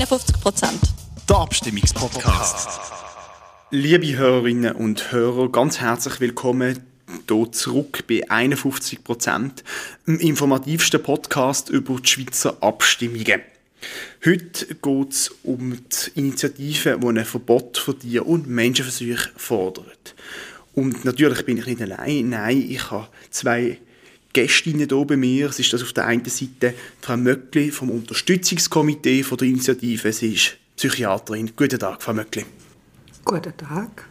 51 0.00 0.40
Prozent. 0.40 0.80
Der 1.28 1.36
Abstimmungspodcast. 1.36 2.80
Liebe 3.70 4.16
Hörerinnen 4.16 4.74
und 4.74 5.12
Hörer, 5.12 5.52
ganz 5.52 5.78
herzlich 5.78 6.20
willkommen 6.20 6.78
hier 7.28 7.52
zurück 7.52 8.04
bei 8.08 8.22
51 8.30 9.04
Prozent, 9.04 9.62
dem 10.06 10.18
informativsten 10.18 11.02
Podcast 11.02 11.68
über 11.68 12.00
die 12.00 12.08
Schweizer 12.08 12.56
Abstimmungen. 12.62 13.42
Heute 14.24 14.74
geht 14.74 15.12
es 15.12 15.34
um 15.42 15.76
die 15.76 16.18
Initiative, 16.18 16.98
die 16.98 17.06
ein 17.06 17.24
Verbot 17.26 17.76
von 17.76 17.98
Tier- 17.98 18.26
und 18.26 18.46
Menschenversuchen 18.46 19.32
fordert. 19.36 20.14
Und 20.72 21.04
natürlich 21.04 21.44
bin 21.44 21.58
ich 21.58 21.66
nicht 21.66 21.82
allein. 21.82 22.30
Nein, 22.30 22.64
ich 22.70 22.90
habe 22.90 23.08
zwei 23.28 23.76
Gästinnen 24.32 24.88
hier 24.88 25.04
bei 25.04 25.16
mir. 25.16 25.48
Es 25.48 25.58
ist 25.58 25.72
das 25.72 25.82
auf 25.82 25.92
der 25.92 26.06
einen 26.06 26.24
Seite 26.24 26.74
Frau 27.00 27.16
Möckli 27.16 27.70
vom 27.70 27.90
Unterstützungskomitee 27.90 29.22
von 29.22 29.38
der 29.38 29.48
Initiative. 29.48 30.12
Sie 30.12 30.34
ist 30.34 30.56
Psychiaterin. 30.76 31.52
Guten 31.56 31.78
Tag, 31.78 32.02
Frau 32.02 32.12
Möckli. 32.12 32.44
Guten 33.24 33.56
Tag. 33.56 34.06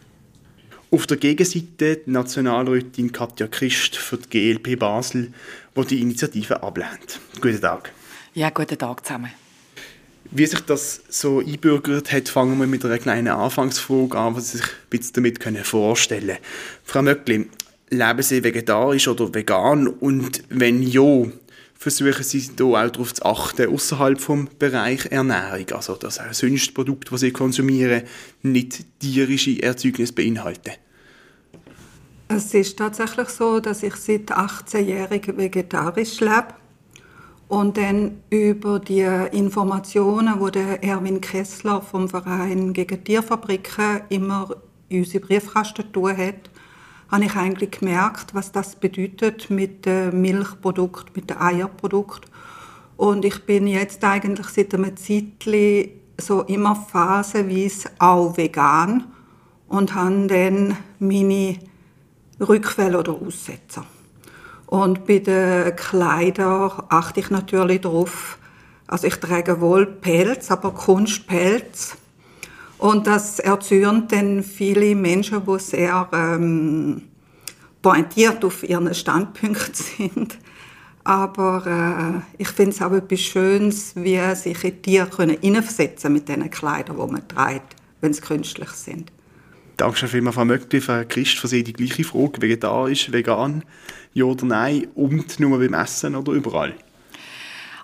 Auf 0.90 1.06
der 1.06 1.16
Gegenseite 1.16 1.96
die 1.96 2.10
Nationalrätin 2.10 3.12
Katja 3.12 3.46
Christ 3.46 3.96
für 3.96 4.18
die 4.18 4.28
GLP 4.54 4.78
Basel, 4.78 5.32
die 5.76 5.84
die 5.86 6.00
Initiative 6.00 6.62
ablehnt. 6.62 7.20
Guten 7.40 7.60
Tag. 7.60 7.92
Ja, 8.34 8.50
guten 8.50 8.76
Tag 8.76 9.06
zusammen. 9.06 9.30
Wie 10.32 10.46
sich 10.46 10.60
das 10.60 11.02
so 11.08 11.40
einbürgert 11.40 12.12
hat, 12.12 12.28
fangen 12.28 12.58
wir 12.58 12.66
mit 12.66 12.84
einer 12.84 12.98
kleinen 12.98 13.28
Anfangsfrage 13.28 14.16
an, 14.16 14.36
was 14.36 14.52
Sie 14.52 14.58
sich 14.58 14.66
ein 14.66 14.90
bisschen 14.90 15.14
damit 15.14 15.40
können 15.40 15.64
vorstellen 15.64 16.26
können. 16.28 16.38
Frau 16.84 17.02
Möckli, 17.02 17.48
leben 17.90 18.22
Sie 18.22 18.42
vegetarisch 18.42 19.08
oder 19.08 19.34
vegan? 19.34 19.86
Und 19.88 20.42
wenn 20.48 20.82
ja, 20.82 21.26
versuchen 21.74 22.22
Sie 22.22 22.40
hier 22.40 22.66
auch 22.66 22.90
darauf 22.90 23.14
zu 23.14 23.24
achten, 23.24 23.68
außerhalb 23.68 24.20
vom 24.20 24.48
Bereich 24.58 25.06
Ernährung, 25.10 25.66
also 25.72 25.96
dass 25.96 26.18
auch 26.18 26.32
sonst 26.32 26.74
Produkte, 26.74 27.10
die 27.12 27.18
Sie 27.18 27.30
konsumieren, 27.32 28.02
nicht 28.42 28.84
tierische 29.00 29.62
Erzeugnisse 29.62 30.12
beinhalten? 30.12 30.72
Es 32.28 32.54
ist 32.54 32.78
tatsächlich 32.78 33.28
so, 33.28 33.58
dass 33.58 33.82
ich 33.82 33.96
seit 33.96 34.30
18 34.30 34.88
Jahren 34.88 35.20
vegetarisch 35.36 36.20
lebe 36.20 36.54
und 37.48 37.76
dann 37.76 38.20
über 38.30 38.78
die 38.78 39.04
Informationen, 39.32 40.38
die 40.44 40.50
der 40.52 40.84
Erwin 40.84 41.20
Kessler 41.20 41.82
vom 41.82 42.08
Verein 42.08 42.72
gegen 42.72 43.02
Tierfabriken 43.02 44.02
immer 44.10 44.54
in 44.88 45.00
unsere 45.00 45.26
Briefkasten 45.26 45.92
tun 45.92 46.16
hat, 46.16 46.50
habe 47.10 47.24
ich 47.24 47.34
eigentlich 47.34 47.72
gemerkt, 47.72 48.34
was 48.34 48.52
das 48.52 48.76
bedeutet 48.76 49.50
mit 49.50 49.84
dem 49.86 50.20
Milchprodukt, 50.20 51.16
mit 51.16 51.30
dem 51.30 51.40
Eierprodukt. 51.40 52.26
Und 52.96 53.24
ich 53.24 53.44
bin 53.46 53.66
jetzt 53.66 54.04
eigentlich 54.04 54.46
seit 54.48 54.74
einem 54.74 54.96
Zeitchen 54.96 55.90
so 56.18 56.42
immer 56.42 56.76
phasenweise 56.76 57.90
auch 57.98 58.36
vegan 58.36 59.04
und 59.68 59.94
habe 59.94 60.26
dann 60.26 60.76
meine 60.98 61.58
Rückfälle 62.38 62.98
oder 62.98 63.12
Aussetzer. 63.12 63.84
Und 64.66 65.06
bei 65.06 65.18
den 65.18 65.74
Kleidern 65.74 66.70
achte 66.90 67.20
ich 67.20 67.30
natürlich 67.30 67.80
darauf, 67.80 68.38
also 68.86 69.06
ich 69.06 69.16
trage 69.16 69.60
wohl 69.60 69.86
Pelz, 69.86 70.50
aber 70.50 70.72
Kunstpelz. 70.72 71.96
Und 72.80 73.06
das 73.06 73.38
erzürnt 73.40 74.10
dann 74.10 74.42
viele 74.42 74.94
Menschen, 74.94 75.42
die 75.44 75.58
sehr 75.58 76.08
ähm, 76.14 77.02
pointiert 77.82 78.42
auf 78.42 78.66
ihren 78.66 78.94
Standpunkt 78.94 79.76
sind. 79.98 80.38
Aber 81.04 82.24
äh, 82.38 82.42
ich 82.42 82.48
finde 82.48 82.70
es 82.70 82.80
auch 82.80 82.92
etwas 82.92 83.20
Schönes, 83.20 83.92
wie 83.96 84.18
sich 84.34 84.64
in 84.64 84.80
Tiere 84.80 85.26
hineinversetzen 85.26 86.10
mit 86.10 86.28
diesen 86.28 86.48
Kleidern, 86.50 86.96
die 86.96 87.12
man 87.12 87.28
trägt, 87.28 87.76
wenn 88.00 88.14
sie 88.14 88.22
künstlich 88.22 88.70
sind. 88.70 89.12
Danke 89.76 90.08
vielmals, 90.08 90.36
Frau 90.36 90.46
Möckli. 90.46 90.80
Frau 90.80 91.02
Christ, 91.06 91.38
für 91.38 91.48
Sie 91.48 91.62
die 91.62 91.74
gleiche 91.74 92.04
Frage. 92.04 92.40
Vegetarisch, 92.40 93.12
vegan, 93.12 93.62
ja 94.14 94.24
oder 94.24 94.46
nein? 94.46 94.88
Und 94.94 95.38
nur 95.38 95.58
beim 95.58 95.74
Essen 95.74 96.16
oder 96.16 96.32
überall? 96.32 96.74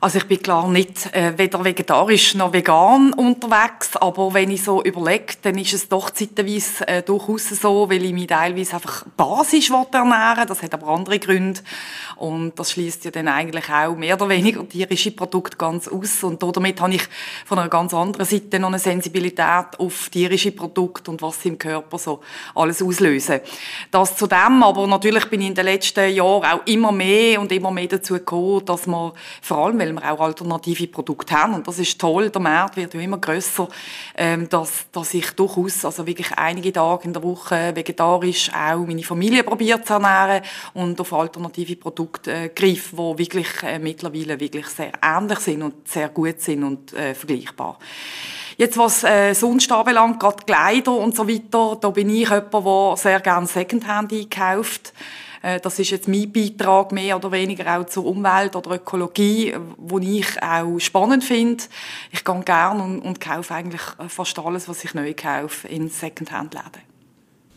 Also 0.00 0.18
ich 0.18 0.26
bin 0.26 0.42
klar 0.42 0.68
nicht 0.68 1.14
äh, 1.14 1.38
weder 1.38 1.64
vegetarisch 1.64 2.34
noch 2.34 2.52
vegan 2.52 3.12
unterwegs, 3.14 3.96
aber 3.96 4.34
wenn 4.34 4.50
ich 4.50 4.62
so 4.62 4.82
überlege, 4.82 5.34
dann 5.42 5.56
ist 5.56 5.72
es 5.72 5.88
doch 5.88 6.10
zeitweise 6.10 6.86
äh, 6.86 7.02
durchaus 7.02 7.48
so, 7.48 7.88
weil 7.88 8.04
ich 8.04 8.12
mich 8.12 8.26
teilweise 8.26 8.74
einfach 8.74 9.04
basisch 9.16 9.70
ernähren. 9.70 10.46
Das 10.46 10.62
hat 10.62 10.74
aber 10.74 10.88
andere 10.88 11.18
Gründe. 11.18 11.60
Und 12.16 12.58
das 12.58 12.72
schließt 12.72 13.06
ja 13.06 13.10
dann 13.10 13.28
eigentlich 13.28 13.70
auch 13.70 13.96
mehr 13.96 14.16
oder 14.16 14.28
weniger 14.28 14.68
tierische 14.68 15.12
Produkte 15.12 15.56
ganz 15.56 15.88
aus. 15.88 16.22
Und 16.22 16.42
damit 16.42 16.80
habe 16.80 16.94
ich 16.94 17.02
von 17.44 17.58
einer 17.58 17.68
ganz 17.68 17.94
anderen 17.94 18.26
Seite 18.26 18.58
noch 18.58 18.68
eine 18.68 18.78
Sensibilität 18.78 19.78
auf 19.78 20.08
tierische 20.10 20.52
Produkte 20.52 21.10
und 21.10 21.22
was 21.22 21.42
sie 21.42 21.48
im 21.48 21.58
Körper 21.58 21.98
so 21.98 22.20
alles 22.54 22.82
auslösen. 22.82 23.40
Das 23.90 24.16
zu 24.16 24.26
dem, 24.26 24.62
aber 24.62 24.86
natürlich 24.86 25.26
bin 25.26 25.40
ich 25.40 25.48
in 25.48 25.54
den 25.54 25.64
letzten 25.64 26.14
Jahren 26.14 26.44
auch 26.44 26.66
immer 26.66 26.92
mehr 26.92 27.40
und 27.40 27.52
immer 27.52 27.70
mehr 27.70 27.88
dazu 27.88 28.14
gekommen, 28.14 28.64
dass 28.64 28.86
man 28.86 29.12
vor 29.40 29.58
allem 29.58 29.80
weil 29.86 30.02
wir 30.02 30.12
auch 30.12 30.20
alternative 30.20 30.86
Produkte 30.88 31.34
haben. 31.34 31.54
Und 31.54 31.66
das 31.66 31.78
ist 31.78 32.00
toll, 32.00 32.30
der 32.30 32.40
Markt 32.40 32.76
wird 32.76 32.94
ja 32.94 33.00
immer 33.00 33.18
grösser, 33.18 33.68
ähm, 34.16 34.48
dass, 34.48 34.86
dass 34.92 35.14
ich 35.14 35.30
durchaus, 35.32 35.84
also 35.84 36.06
wirklich 36.06 36.32
einige 36.32 36.72
Tage 36.72 37.04
in 37.04 37.12
der 37.12 37.22
Woche 37.22 37.74
vegetarisch 37.74 38.50
auch 38.52 38.86
meine 38.86 39.02
Familie 39.02 39.44
probiert 39.44 39.86
zu 39.86 39.94
ernähren 39.94 40.42
und 40.74 41.00
auf 41.00 41.12
alternative 41.12 41.76
Produkte 41.76 42.32
äh, 42.32 42.48
greife, 42.48 42.96
die 42.96 43.18
wirklich 43.18 43.48
äh, 43.62 43.78
mittlerweile 43.78 44.38
wirklich 44.38 44.66
sehr 44.66 44.92
ähnlich 45.02 45.38
sind 45.40 45.62
und 45.62 45.88
sehr 45.88 46.08
gut 46.08 46.40
sind 46.40 46.64
und 46.64 46.92
äh, 46.92 47.14
vergleichbar. 47.14 47.78
Jetzt, 48.58 48.78
was 48.78 49.04
äh, 49.04 49.34
sonst 49.34 49.70
anbelangt, 49.70 50.18
gerade 50.18 50.42
Kleider 50.46 50.92
und 50.92 51.14
so 51.14 51.28
weiter, 51.28 51.76
da 51.78 51.90
bin 51.90 52.08
ich 52.08 52.30
jemand, 52.30 52.54
der 52.54 52.96
sehr 52.96 53.20
gerne 53.20 53.46
Secondhand 53.46 54.12
einkauft. 54.12 54.94
Äh, 55.46 55.60
das 55.60 55.78
ist 55.78 55.90
jetzt 55.90 56.08
mein 56.08 56.32
Beitrag 56.32 56.90
mehr 56.90 57.16
oder 57.16 57.30
weniger 57.30 57.78
auch 57.78 57.86
zur 57.86 58.06
Umwelt 58.06 58.56
oder 58.56 58.72
Ökologie, 58.72 59.54
wo 59.76 60.00
ich 60.00 60.42
auch 60.42 60.78
spannend 60.80 61.22
finde. 61.22 61.62
Ich 62.10 62.24
gehe 62.24 62.42
gerne 62.42 62.82
und, 62.82 63.00
und 63.00 63.20
kaufe 63.20 63.54
eigentlich 63.54 63.82
fast 64.08 64.36
alles, 64.40 64.68
was 64.68 64.82
ich 64.82 64.94
neu 64.94 65.14
kaufe, 65.14 65.68
in 65.68 65.88
Secondhand-Läden. 65.88 66.82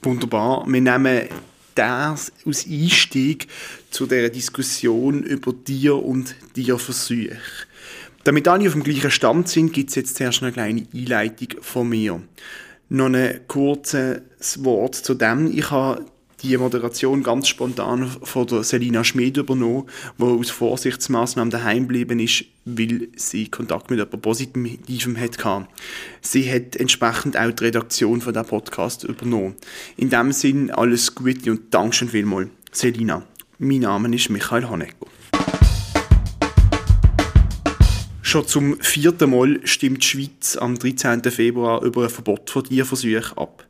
Wunderbar. 0.04 0.66
Wir 0.68 0.82
nehmen 0.82 1.30
das 1.74 2.32
als 2.46 2.68
Einstieg 2.68 3.48
zu 3.90 4.06
der 4.06 4.30
Diskussion 4.30 5.24
über 5.24 5.52
Tier 5.64 5.96
und 5.96 6.36
Tierversuche. 6.54 7.40
Damit 8.24 8.48
alle 8.48 8.68
auf 8.68 8.74
dem 8.74 8.84
gleichen 8.84 9.10
Stand 9.10 9.50
sind, 9.50 9.74
gibt 9.74 9.90
es 9.90 9.96
jetzt 9.96 10.18
zuerst 10.18 10.44
eine 10.44 10.52
kleine 10.52 10.86
Einleitung 10.94 11.62
von 11.62 11.90
mir. 11.90 12.22
Noch 12.90 13.08
ein 13.08 13.42
kurzes 13.48 14.64
Wort 14.64 14.94
zu 14.96 15.16
dem. 15.16 15.52
Ich 15.58 15.72
habe 15.72 16.06
die 16.42 16.58
Moderation 16.58 17.24
ganz 17.24 17.48
spontan 17.48 18.10
von 18.24 18.48
der 18.48 18.64
Selina 18.64 19.04
Schmid 19.04 19.38
übernommen, 19.38 19.86
die 20.18 20.24
aus 20.24 20.50
Vorsichtsmaßnahmen 20.50 21.52
daheim 21.52 21.84
geblieben 21.84 22.20
ist, 22.20 22.46
weil 22.66 23.10
sie 23.16 23.50
Kontakt 23.50 23.90
mit 23.90 24.00
jemandem 24.00 24.22
Positivem 24.22 25.18
hatte. 25.18 25.68
Sie 26.22 26.52
hat 26.52 26.76
entsprechend 26.76 27.38
auch 27.38 27.52
die 27.52 27.66
Redaktion 27.66 28.22
von 28.22 28.34
der 28.34 28.44
Podcast 28.44 29.04
übernommen. 29.04 29.56
In 29.98 30.10
dem 30.10 30.32
Sinn 30.32 30.72
alles 30.72 31.14
Gute 31.16 31.52
und 31.52 31.74
Dankeschön 31.74 32.10
vielmals, 32.10 32.50
Selina. 32.72 33.24
Mein 33.58 33.80
Name 33.80 34.16
ist 34.16 34.30
Michael 34.30 34.70
Hanegger. 34.70 35.08
Schon 38.22 38.48
zum 38.48 38.80
vierten 38.80 39.32
Mal 39.32 39.60
stimmt 39.64 40.04
die 40.04 40.08
Schweiz 40.08 40.56
am 40.56 40.78
13. 40.78 41.24
Februar 41.24 41.84
über 41.84 42.04
ein 42.04 42.10
Verbot 42.10 42.50
von 42.50 42.64
Tierversuchen 42.64 43.38
ab. 43.38 43.66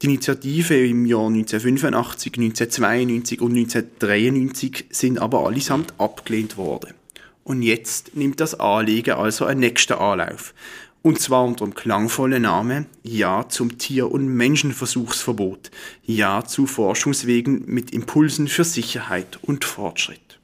Die 0.00 0.06
Initiative 0.06 0.86
im 0.86 1.06
Jahr 1.06 1.26
1985, 1.26 2.34
1992 2.38 3.40
und 3.40 3.56
1993 3.56 4.86
sind 4.90 5.18
aber 5.18 5.44
allesamt 5.44 5.92
abgelehnt 5.98 6.56
worden. 6.56 6.94
Und 7.42 7.62
jetzt 7.62 8.14
nimmt 8.14 8.38
das 8.38 8.60
Anliegen 8.60 9.14
also 9.14 9.44
einen 9.44 9.60
nächsten 9.60 9.94
Anlauf. 9.94 10.54
Und 11.02 11.20
zwar 11.20 11.44
unter 11.44 11.64
dem 11.64 11.74
klangvollen 11.74 12.42
Namen 12.42 12.86
Ja 13.02 13.48
zum 13.48 13.78
Tier- 13.78 14.12
und 14.12 14.28
Menschenversuchsverbot. 14.28 15.72
Ja 16.04 16.44
zu 16.44 16.66
Forschungswegen 16.66 17.64
mit 17.66 17.90
Impulsen 17.90 18.46
für 18.46 18.64
Sicherheit 18.64 19.40
und 19.42 19.64
Fortschritt. 19.64 20.38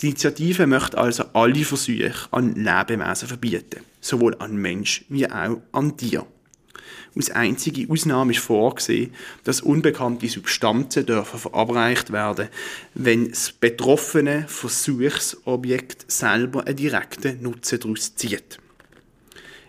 Die 0.00 0.08
Initiative 0.08 0.66
möchte 0.66 0.98
also 0.98 1.24
alle 1.34 1.64
Versuche 1.64 2.12
an 2.32 2.54
Lebewesen 2.54 3.28
verbieten, 3.28 3.80
sowohl 4.00 4.34
an 4.40 4.56
Mensch 4.56 5.04
wie 5.08 5.30
auch 5.30 5.60
an 5.70 5.96
Tier. 5.96 6.26
Als 7.14 7.30
einzige 7.30 7.90
Ausnahme 7.90 8.32
ist 8.32 8.40
vorgesehen, 8.40 9.12
dass 9.44 9.60
unbekannte 9.60 10.28
Substanzen 10.28 11.06
dürfen 11.06 11.38
verabreicht 11.38 12.12
werden, 12.12 12.48
wenn 12.94 13.30
das 13.30 13.52
betroffene 13.52 14.44
Versuchsobjekt 14.48 16.10
selber 16.10 16.66
einen 16.66 16.76
direkten 16.76 17.42
Nutzen 17.42 17.80
daraus 17.80 18.14
zieht. 18.14 18.58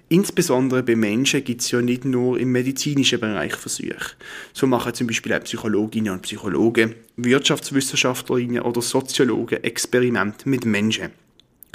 Insbesondere 0.09 0.83
bei 0.83 0.95
Menschen 0.95 1.43
gibt 1.43 1.61
es 1.61 1.71
ja 1.71 1.81
nicht 1.81 2.05
nur 2.05 2.39
im 2.39 2.53
medizinischen 2.53 3.19
Bereich 3.19 3.55
Versuche. 3.55 4.15
So 4.53 4.65
machen 4.65 4.93
zum 4.93 5.07
Beispiel 5.07 5.33
auch 5.33 5.43
Psychologinnen 5.43 6.13
und 6.13 6.21
Psychologen, 6.21 6.95
Wirtschaftswissenschaftlerinnen 7.17 8.61
oder 8.61 8.81
Soziologen 8.81 9.63
Experimente 9.63 10.47
mit 10.47 10.63
Menschen. 10.63 11.11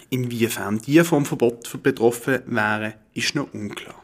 Inwiefern 0.09 0.79
die 0.79 1.05
vom 1.05 1.27
Verbot 1.27 1.83
betroffen 1.83 2.41
wären, 2.47 2.95
ist 3.13 3.35
noch 3.35 3.53
unklar. 3.53 4.02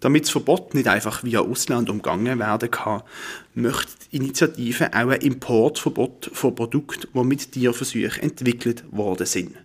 Damit 0.00 0.24
das 0.24 0.30
Verbot 0.30 0.74
nicht 0.74 0.86
einfach 0.86 1.24
via 1.24 1.40
Ausland 1.40 1.90
umgangen 1.90 2.38
werden 2.38 2.70
kann, 2.70 3.02
möchte 3.54 3.92
die 4.10 4.16
Initiative 4.16 4.92
auch 4.92 5.08
ein 5.08 5.20
Importverbot 5.20 6.30
von 6.32 6.54
Produkten, 6.54 7.08
die 7.12 7.24
mit 7.24 7.52
Tierversuchen 7.52 8.22
entwickelt 8.22 8.84
worden 8.90 9.26
sind. 9.26 9.56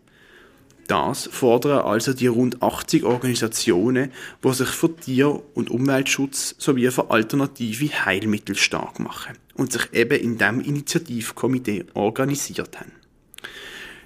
Das 0.88 1.30
fordern 1.31 1.80
also 1.80 2.13
die 2.13 2.27
rund 2.27 2.62
80 2.62 3.03
Organisationen, 3.03 4.12
die 4.44 4.53
sich 4.53 4.68
für 4.68 4.94
Tier- 4.95 5.41
und 5.53 5.69
Umweltschutz 5.69 6.56
sowie 6.57 6.91
für 6.91 7.09
alternative 7.09 8.06
Heilmittel 8.06 8.56
stark 8.56 9.00
machen 9.00 9.38
und 9.53 9.71
sich 9.71 9.94
eben 9.94 10.19
in 10.19 10.38
diesem 10.38 10.59
Initiativkomitee 10.59 11.86
organisiert 11.94 12.79
haben. 12.79 13.02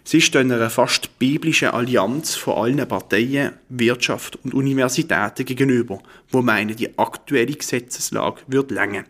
Sie 0.10 0.22
stehen 0.22 0.50
einer 0.54 0.70
fast 0.70 1.20
biblischen 1.20 1.68
Allianz 1.68 2.34
von 2.34 2.54
allen 2.54 2.88
Parteien, 2.88 3.52
Wirtschaft 3.68 4.40
und 4.42 4.54
Universitäten 4.54 5.44
gegenüber, 5.44 6.02
wo 6.30 6.42
meinen, 6.42 6.78
die 6.78 6.98
aktuelle 6.98 7.52
Gesetzeslage 7.52 8.40
wird 8.48 8.72
länger. 8.72 9.04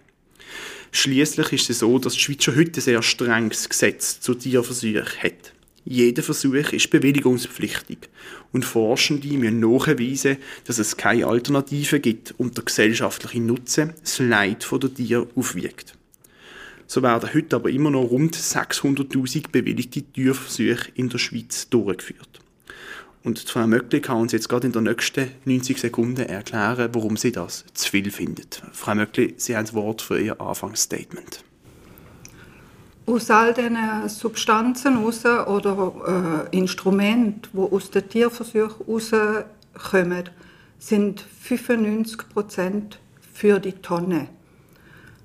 Schließlich 0.91 1.53
ist 1.53 1.69
es 1.69 1.79
so, 1.79 1.99
dass 1.99 2.13
die 2.13 2.21
Schweiz 2.21 2.45
schon 2.45 2.55
heute 2.55 2.79
ein 2.79 2.81
sehr 2.81 3.03
strenges 3.03 3.69
Gesetz 3.69 4.21
zu 4.21 4.33
Tierversuchen 4.33 5.05
hat. 5.21 5.53
Jeder 5.85 6.23
Versuch 6.23 6.73
ist 6.73 6.89
bewilligungspflichtig 6.89 7.99
und 8.51 8.65
Forschende 8.65 9.27
müssen 9.38 9.59
nachweisen, 9.59 10.38
dass 10.65 10.79
es 10.79 10.97
keine 10.97 11.27
Alternative 11.27 11.99
gibt 11.99 12.33
und 12.39 12.57
der 12.57 12.63
gesellschaftliche 12.63 13.39
Nutzen 13.39 13.94
das 14.01 14.17
Leid 14.17 14.67
der 14.71 14.91
Tiere 14.95 15.27
aufwiegt. 15.35 15.94
So 16.87 17.03
werden 17.03 17.33
heute 17.33 17.57
aber 17.57 17.69
immer 17.69 17.91
noch 17.91 18.05
rund 18.05 18.35
600.000 18.35 19.51
bewilligte 19.51 20.01
Tierversuche 20.01 20.89
in 20.95 21.09
der 21.09 21.17
Schweiz 21.17 21.69
durchgeführt. 21.69 22.39
Und 23.25 23.39
Frau 23.39 23.67
Möckli 23.67 23.99
kann 23.99 24.21
uns 24.21 24.31
jetzt 24.31 24.47
gerade 24.47 24.67
in 24.67 24.73
den 24.73 24.83
nächsten 24.83 25.31
90 25.43 25.79
Sekunden 25.79 26.21
erklären, 26.21 26.89
warum 26.93 27.17
sie 27.17 27.33
das 27.33 27.65
zu 27.73 27.91
viel 27.91 28.09
findet. 28.09 28.61
Frau 28.71 28.95
Möckli, 28.95 29.33
Sie 29.35 29.57
haben 29.57 29.65
das 29.65 29.73
Wort 29.73 30.01
für 30.01 30.17
Ihr 30.17 30.39
Anfangsstatement. 30.39 31.43
Aus 33.05 33.29
all 33.29 33.53
diesen 33.53 33.77
Substanzen 34.07 34.97
raus 34.97 35.25
oder 35.25 36.47
äh, 36.51 36.57
Instrumenten, 36.57 37.49
die 37.51 37.57
aus 37.59 37.91
den 37.91 38.07
Tierversuchen 38.07 38.85
rauskommen, 38.87 40.29
sind 40.79 41.25
95 41.41 42.29
Prozent 42.29 42.99
für 43.33 43.59
die 43.59 43.73
Tonne. 43.73 44.29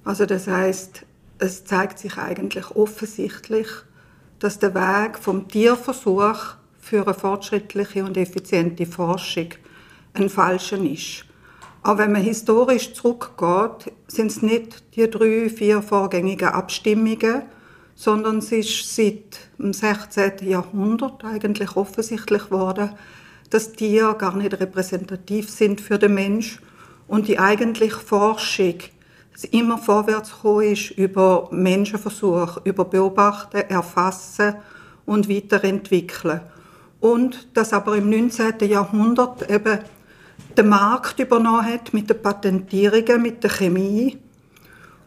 Also 0.04 0.26
das 0.26 0.48
heißt, 0.48 1.04
es 1.42 1.64
zeigt 1.64 1.98
sich 1.98 2.18
eigentlich 2.18 2.70
offensichtlich, 2.70 3.66
dass 4.38 4.60
der 4.60 4.74
Weg 4.74 5.18
vom 5.18 5.48
Tierversuch 5.48 6.54
für 6.78 7.02
eine 7.02 7.14
fortschrittliche 7.14 8.04
und 8.04 8.16
effiziente 8.16 8.86
Forschung 8.86 9.48
ein 10.14 10.28
falscher 10.28 10.78
ist. 10.78 11.24
Aber 11.82 11.98
wenn 11.98 12.12
man 12.12 12.22
historisch 12.22 12.94
zurückgeht, 12.94 13.92
sind 14.06 14.30
es 14.30 14.42
nicht 14.42 14.94
die 14.94 15.10
drei, 15.10 15.48
vier 15.48 15.82
vorgängigen 15.82 16.48
Abstimmungen, 16.48 17.42
sondern 17.96 18.38
es 18.38 18.52
ist 18.52 18.94
seit 18.94 19.50
dem 19.58 19.72
16. 19.72 20.48
Jahrhundert 20.48 21.24
eigentlich 21.24 21.76
offensichtlich 21.76 22.44
geworden, 22.44 22.90
dass 23.50 23.72
Tiere 23.72 24.16
gar 24.16 24.36
nicht 24.36 24.58
repräsentativ 24.60 25.50
sind 25.50 25.80
für 25.80 25.98
den 25.98 26.14
Mensch 26.14 26.60
und 27.08 27.26
die 27.26 27.40
eigentliche 27.40 27.98
Forschung 27.98 28.76
es 29.34 29.44
immer 29.44 29.79
vorwärts 29.79 30.34
ist 30.62 30.90
über 30.93 31.49
Menschenversuche, 31.50 32.61
über 32.64 32.84
Beobachten, 32.84 33.62
Erfassen 33.69 34.56
und 35.06 35.29
Weiterentwickeln. 35.29 36.40
Und 37.00 37.49
dass 37.55 37.73
aber 37.73 37.96
im 37.96 38.11
19. 38.11 38.55
Jahrhundert 38.69 39.50
eben 39.50 39.79
der 40.56 40.64
Markt 40.64 41.19
übernommen 41.19 41.64
hat 41.64 41.93
mit 41.94 42.11
den 42.11 42.20
Patentierungen, 42.20 43.23
mit 43.23 43.43
der 43.43 43.50
Chemie 43.50 44.19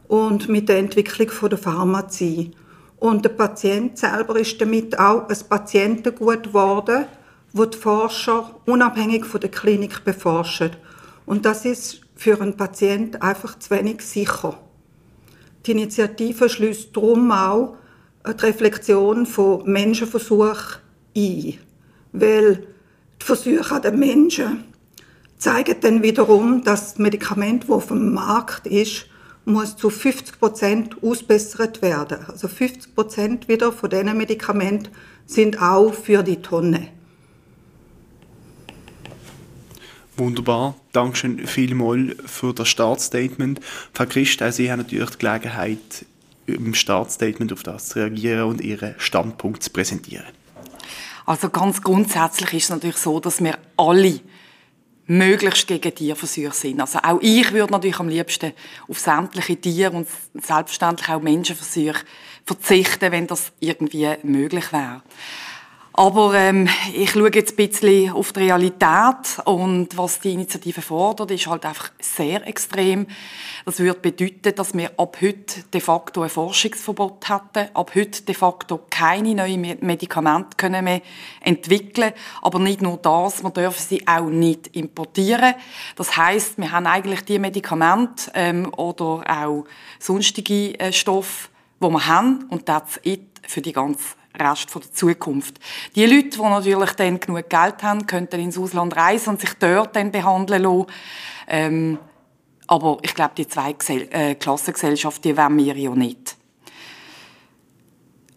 und 0.08 0.50
mit 0.50 0.70
der 0.70 0.80
Entwicklung 0.80 1.50
der 1.50 1.58
Pharmazie. 1.58 2.52
Und 2.98 3.24
der 3.24 3.30
Patient 3.30 3.98
selber 3.98 4.40
ist 4.40 4.60
damit 4.60 4.98
auch 4.98 5.30
ein 5.30 5.38
Patientengut 5.48 6.44
geworden, 6.44 7.06
wo 7.54 7.66
die 7.66 7.78
Forscher 7.78 8.56
unabhängig 8.66 9.26
von 9.26 9.40
der 9.40 9.52
Klinik 9.52 10.04
beforschen. 10.04 10.72
Und 11.26 11.46
das 11.46 11.66
ist 11.66 12.02
für 12.16 12.42
einen 12.42 12.58
Patienten 12.58 13.22
einfach 13.22 13.60
zu 13.60 13.70
wenig 13.72 14.02
sicher. 14.02 14.58
Die 15.66 15.72
Initiative 15.72 16.50
schließt 16.50 16.96
darum 16.96 17.32
auch 17.32 17.76
die 18.26 18.46
Reflexion 18.46 19.26
von 19.26 19.70
Menschenversuchen 19.70 20.82
ein, 21.16 21.54
weil 22.12 22.68
die 23.22 23.26
Versuche 23.26 23.76
an 23.76 23.82
den 23.82 24.00
Menschen 24.00 24.64
zeigen 25.38 25.76
dann 25.82 26.04
wiederum, 26.04 26.64
dass 26.64 26.94
das 26.94 27.00
Medikament, 27.00 27.64
das 27.64 27.70
auf 27.70 27.88
dem 27.88 28.14
Markt 28.14 28.68
ist, 28.68 29.08
muss 29.46 29.78
zu 29.78 29.90
50 29.90 30.40
Prozent 30.40 31.04
ausbessert 31.04 31.82
werden. 31.82 32.26
Also 32.28 32.48
50 32.48 32.96
Prozent 32.96 33.48
wieder 33.48 33.72
von 33.72 33.90
diesen 33.90 34.18
Medikamenten 34.18 34.90
sind 35.26 35.62
auch 35.62 35.94
für 35.94 36.24
die 36.24 36.42
Tonne. 36.42 36.90
Wunderbar. 40.18 40.76
Dankeschön 40.96 41.46
vielmals 41.46 42.16
für 42.26 42.54
das 42.54 42.70
Startstatement. 42.70 43.60
Frau 43.94 44.06
Christ, 44.06 44.42
auch 44.42 44.52
Sie 44.52 44.72
haben 44.72 44.80
natürlich 44.80 45.10
die 45.10 45.18
Gelegenheit, 45.18 46.06
im 46.48 46.74
Startstatement 46.74 47.52
auf 47.52 47.64
das 47.64 47.90
zu 47.90 48.00
reagieren 48.00 48.44
und 48.44 48.62
Ihren 48.62 48.96
Standpunkt 48.98 49.62
zu 49.64 49.72
präsentieren. 49.72 50.26
Also 51.26 51.50
ganz 51.50 51.82
grundsätzlich 51.82 52.54
ist 52.54 52.64
es 52.66 52.70
natürlich 52.70 52.98
so, 52.98 53.20
dass 53.20 53.44
wir 53.44 53.58
alle 53.76 54.22
möglichst 55.08 55.68
gegen 55.68 55.94
Tierversuche 55.94 56.54
sind. 56.54 56.80
Also 56.80 57.00
auch 57.00 57.20
ich 57.22 57.52
würde 57.52 57.74
natürlich 57.74 58.00
am 58.00 58.10
liebsten 58.10 58.54
auf 58.88 59.00
sämtliche 59.00 59.60
Tiere 59.60 59.92
und 59.92 60.08
selbstverständlich 60.34 61.10
auch 61.10 61.22
Menschenversuche 61.22 62.06
verzichten, 62.46 63.12
wenn 63.12 63.28
das 63.28 63.52
irgendwie 63.60 64.08
möglich 64.24 64.72
wäre. 64.72 65.02
Aber 65.98 66.34
ähm, 66.34 66.68
ich 66.94 67.12
schaue 67.12 67.32
jetzt 67.34 67.54
ein 67.54 67.56
bisschen 67.56 68.12
auf 68.12 68.34
die 68.34 68.42
Realität 68.42 69.40
und 69.46 69.96
was 69.96 70.20
die 70.20 70.34
Initiative 70.34 70.82
fordert, 70.82 71.32
ist 71.32 71.48
halt 71.48 71.66
einfach 71.66 71.90
sehr 72.02 72.46
extrem. 72.46 73.08
Das 73.64 73.80
würde 73.80 74.02
bedeuten, 74.02 74.54
dass 74.54 74.74
wir 74.74 74.92
ab 75.00 75.16
heute 75.22 75.64
de 75.74 75.80
facto 75.80 76.24
ein 76.24 76.30
Forschungsverbot 76.30 77.30
hätten, 77.30 77.74
ab 77.74 77.92
heute 77.96 78.24
de 78.24 78.36
facto 78.36 78.82
keine 78.90 79.36
neuen 79.36 79.78
Medikamente 79.80 80.58
können 80.58 80.84
mehr 80.84 81.02
entwickeln. 81.40 82.12
Aber 82.42 82.60
nicht 82.60 82.82
nur 82.82 82.98
das, 82.98 83.42
wir 83.42 83.52
dürfen 83.52 83.82
sie 83.88 84.06
auch 84.06 84.28
nicht 84.28 84.76
importieren. 84.76 85.54
Das 85.96 86.18
heißt, 86.18 86.58
wir 86.58 86.74
haben 86.74 86.88
eigentlich 86.88 87.22
die 87.22 87.40
Medikamente 87.40 88.32
ähm, 88.34 88.74
oder 88.74 89.24
auch 89.30 89.64
sonstige 90.00 90.78
äh, 90.78 90.92
Stoffe, 90.92 91.48
die 91.82 91.88
wir 91.88 92.06
haben 92.06 92.48
und 92.50 92.66
that's 92.66 93.00
it 93.04 93.22
für 93.48 93.62
die 93.62 93.72
ganze 93.72 94.16
Rest 94.36 94.70
von 94.72 94.82
der 94.82 94.94
Zukunft. 94.94 95.60
Die 95.96 96.06
Leute, 96.06 96.30
die 96.30 96.42
natürlich 96.42 96.92
dann 96.92 97.20
genug 97.20 97.50
Geld 97.50 97.84
haben, 97.84 98.06
könnten 98.06 98.40
ins 98.40 98.58
Ausland 98.58 98.96
reisen 98.96 99.30
und 99.30 99.42
sich 99.42 99.54
dort 99.60 99.96
dann 99.96 100.12
behandeln 100.12 100.64
lassen. 100.64 100.86
Ähm, 101.48 101.98
aber 102.68 102.98
ich 103.02 103.14
glaube, 103.14 103.34
die 103.38 103.48
zwei 103.48 103.76
äh, 103.88 104.36
Klassengesellschaft, 104.36 105.24
die 105.24 105.38
wollen 105.38 105.58
wir 105.58 105.76
ja 105.76 105.92
nicht. 105.92 106.36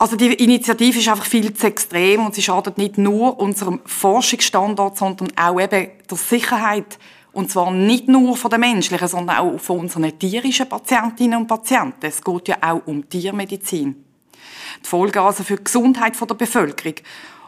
Also 0.00 0.14
die 0.14 0.33
Initiative 0.33 1.00
ist 1.00 1.09
einfach 1.09 1.25
viel 1.25 1.52
zu 1.52 1.67
extrem 1.67 2.26
und 2.26 2.35
sie 2.35 2.43
schadet 2.43 2.78
nicht 2.78 2.99
nur 2.99 3.38
unserem 3.40 3.81
Forschungsstandort, 3.85 4.97
sondern 4.97 5.28
auch 5.37 5.61
eben 5.61 5.88
der 6.09 6.17
Sicherheit 6.17 6.99
und 7.33 7.50
zwar 7.50 7.73
nicht 7.73 8.09
nur 8.09 8.37
von 8.37 8.50
den 8.50 8.61
menschlichen, 8.61 9.09
sondern 9.09 9.38
auch 9.38 9.59
von 9.59 9.81
unseren 9.81 10.17
tierischen 10.19 10.69
Patientinnen 10.69 11.40
und 11.40 11.47
Patienten. 11.49 12.07
Es 12.07 12.23
geht 12.23 12.49
ja 12.49 12.57
auch 12.61 12.87
um 12.87 13.09
Tiermedizin. 13.09 14.05
Die 14.85 14.88
Folgen 14.88 15.18
also 15.18 15.42
für 15.42 15.57
die 15.57 15.64
Gesundheit 15.64 16.14
der 16.21 16.35
Bevölkerung 16.35 16.95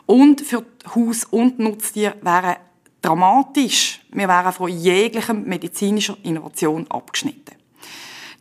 und 0.06 0.40
für 0.40 0.64
Haus- 0.94 1.24
und 1.24 1.58
Nutztiere 1.58 2.16
wären 2.22 2.56
dramatisch. 3.00 4.00
Wir 4.10 4.28
wären 4.28 4.52
von 4.52 4.68
jeglicher 4.68 5.34
medizinischer 5.34 6.16
Innovation 6.22 6.86
abgeschnitten. 6.90 7.56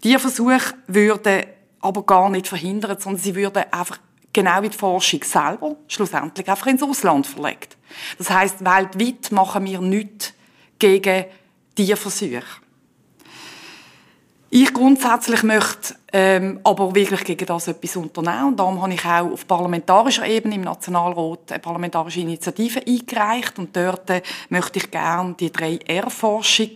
Diese 0.04 0.20
Versuche 0.20 0.74
würden 0.88 1.44
aber 1.82 2.04
gar 2.04 2.30
nicht 2.30 2.48
verhindert, 2.48 3.02
sondern 3.02 3.22
sie 3.22 3.36
würden 3.36 3.64
einfach 3.72 4.00
genau 4.34 4.62
wie 4.62 4.70
die 4.70 4.78
Forschung 4.78 5.24
selber 5.24 5.76
schlussendlich 5.88 6.48
einfach 6.48 6.68
ins 6.68 6.84
Ausland 6.84 7.28
verlegt. 7.28 7.78
Das 8.18 8.30
heißt, 8.30 8.64
weltweit 8.64 9.32
machen 9.32 9.66
wir 9.66 9.82
nichts 9.82 10.34
gegen 10.78 11.26
Tierversuche. 11.76 12.44
Ich 14.52 14.74
grundsätzlich 14.74 15.44
möchte 15.44 15.96
ähm, 16.12 16.60
aber 16.64 16.96
wirklich 16.96 17.24
gegen 17.24 17.46
das 17.46 17.68
etwas 17.68 17.96
unternehmen. 17.96 18.48
Und 18.48 18.60
darum 18.60 18.82
habe 18.82 18.94
ich 18.94 19.06
auch 19.06 19.32
auf 19.32 19.48
parlamentarischer 19.48 20.26
Ebene 20.26 20.56
im 20.56 20.62
Nationalrat 20.62 21.52
eine 21.52 21.60
parlamentarische 21.60 22.22
Initiative 22.22 22.82
eingereicht. 22.86 23.60
Und 23.60 23.76
dort 23.76 24.10
äh, 24.10 24.24
möchte 24.50 24.80
ich 24.80 24.90
gerne 24.90 25.36
die 25.40 25.52
3R-Forschung 25.52 26.72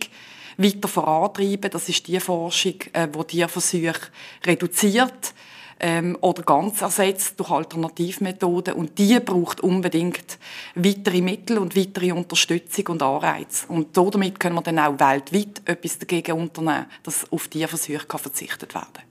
weiter 0.56 0.86
vorantreiben. 0.86 1.68
Das 1.68 1.88
ist 1.88 2.06
die 2.06 2.20
Forschung, 2.20 2.74
äh, 2.92 3.08
die 3.08 3.24
Tierversuche 3.24 4.00
reduziert. 4.46 5.34
Ähm, 5.80 6.16
oder 6.20 6.42
ganz 6.42 6.82
ersetzt 6.82 7.38
durch 7.38 7.50
Alternativmethoden. 7.50 8.74
Und 8.74 8.98
die 8.98 9.18
braucht 9.20 9.60
unbedingt 9.60 10.38
weitere 10.74 11.20
Mittel 11.20 11.58
und 11.58 11.76
weitere 11.76 12.12
Unterstützung 12.12 12.88
und 12.88 13.02
Anreize. 13.02 13.66
Und 13.68 13.96
damit 13.96 14.40
können 14.40 14.56
wir 14.56 14.62
dann 14.62 14.78
auch 14.78 14.98
weltweit 14.98 15.62
etwas 15.64 15.98
dagegen 15.98 16.32
unternehmen, 16.32 16.86
dass 17.02 17.30
auf 17.32 17.48
Tierversuche 17.48 18.18
verzichtet 18.18 18.74
werden 18.74 18.88
kann. 18.94 19.04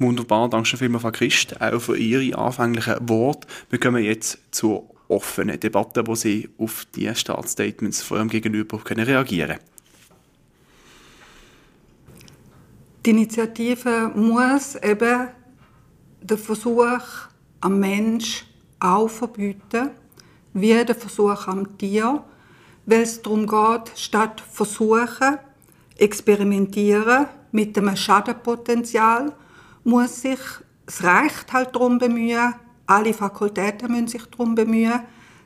Wunderbar, 0.00 0.48
danke 0.48 0.66
schön 0.66 0.78
vielmals, 0.78 1.02
Frau 1.02 1.10
Christ, 1.10 1.60
auch 1.60 1.80
für 1.80 1.96
Ihre 1.96 2.38
anfänglichen 2.38 3.08
Worte. 3.08 3.48
Wir 3.68 3.80
kommen 3.80 4.04
jetzt 4.04 4.38
zur 4.52 4.84
offenen 5.08 5.58
Debatte, 5.58 6.06
wo 6.06 6.14
Sie 6.14 6.48
auf 6.56 6.86
die 6.94 7.12
Staatsstatements 7.12 8.02
von 8.02 8.18
Ihrem 8.18 8.28
Gegenüber 8.28 8.78
können 8.78 9.04
reagieren 9.04 9.56
können. 9.56 9.60
Die 13.04 13.10
Initiative 13.10 14.12
muss 14.14 14.76
eben 14.76 15.28
den 16.30 16.38
Versuch 16.38 17.00
am 17.60 17.80
Mensch 17.80 18.46
auch 18.80 19.08
verbieten, 19.08 19.90
wie 20.52 20.84
der 20.84 20.94
Versuch 20.94 21.46
am 21.46 21.76
Tier, 21.78 22.22
weil 22.86 23.02
es 23.02 23.22
darum 23.22 23.46
geht, 23.46 23.92
statt 23.96 24.42
versuchen, 24.50 25.38
experimentieren 25.96 27.26
mit 27.52 27.76
dem 27.76 27.94
Schadenpotenzial, 27.96 29.32
muss 29.84 30.22
sich 30.22 30.38
das 30.86 31.02
Recht 31.02 31.52
halt 31.52 31.74
darum 31.74 31.98
bemühen, 31.98 32.54
alle 32.86 33.12
Fakultäten 33.12 33.90
müssen 33.90 34.08
sich 34.08 34.24
darum 34.26 34.54
bemühen, 34.54 35.00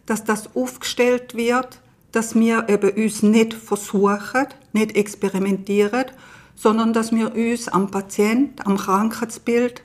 dass 0.06 0.24
das 0.24 0.54
aufgestellt 0.54 1.34
wird, 1.34 1.80
dass 2.12 2.34
wir 2.34 2.68
eben 2.68 2.90
uns 2.90 3.22
nicht 3.22 3.54
versuchen, 3.54 4.46
nicht 4.72 4.94
experimentieren, 4.94 6.06
sondern 6.54 6.92
dass 6.92 7.12
wir 7.12 7.34
uns 7.34 7.68
am 7.68 7.90
Patient, 7.90 8.64
am 8.66 8.76
Krankheitsbild 8.76 9.82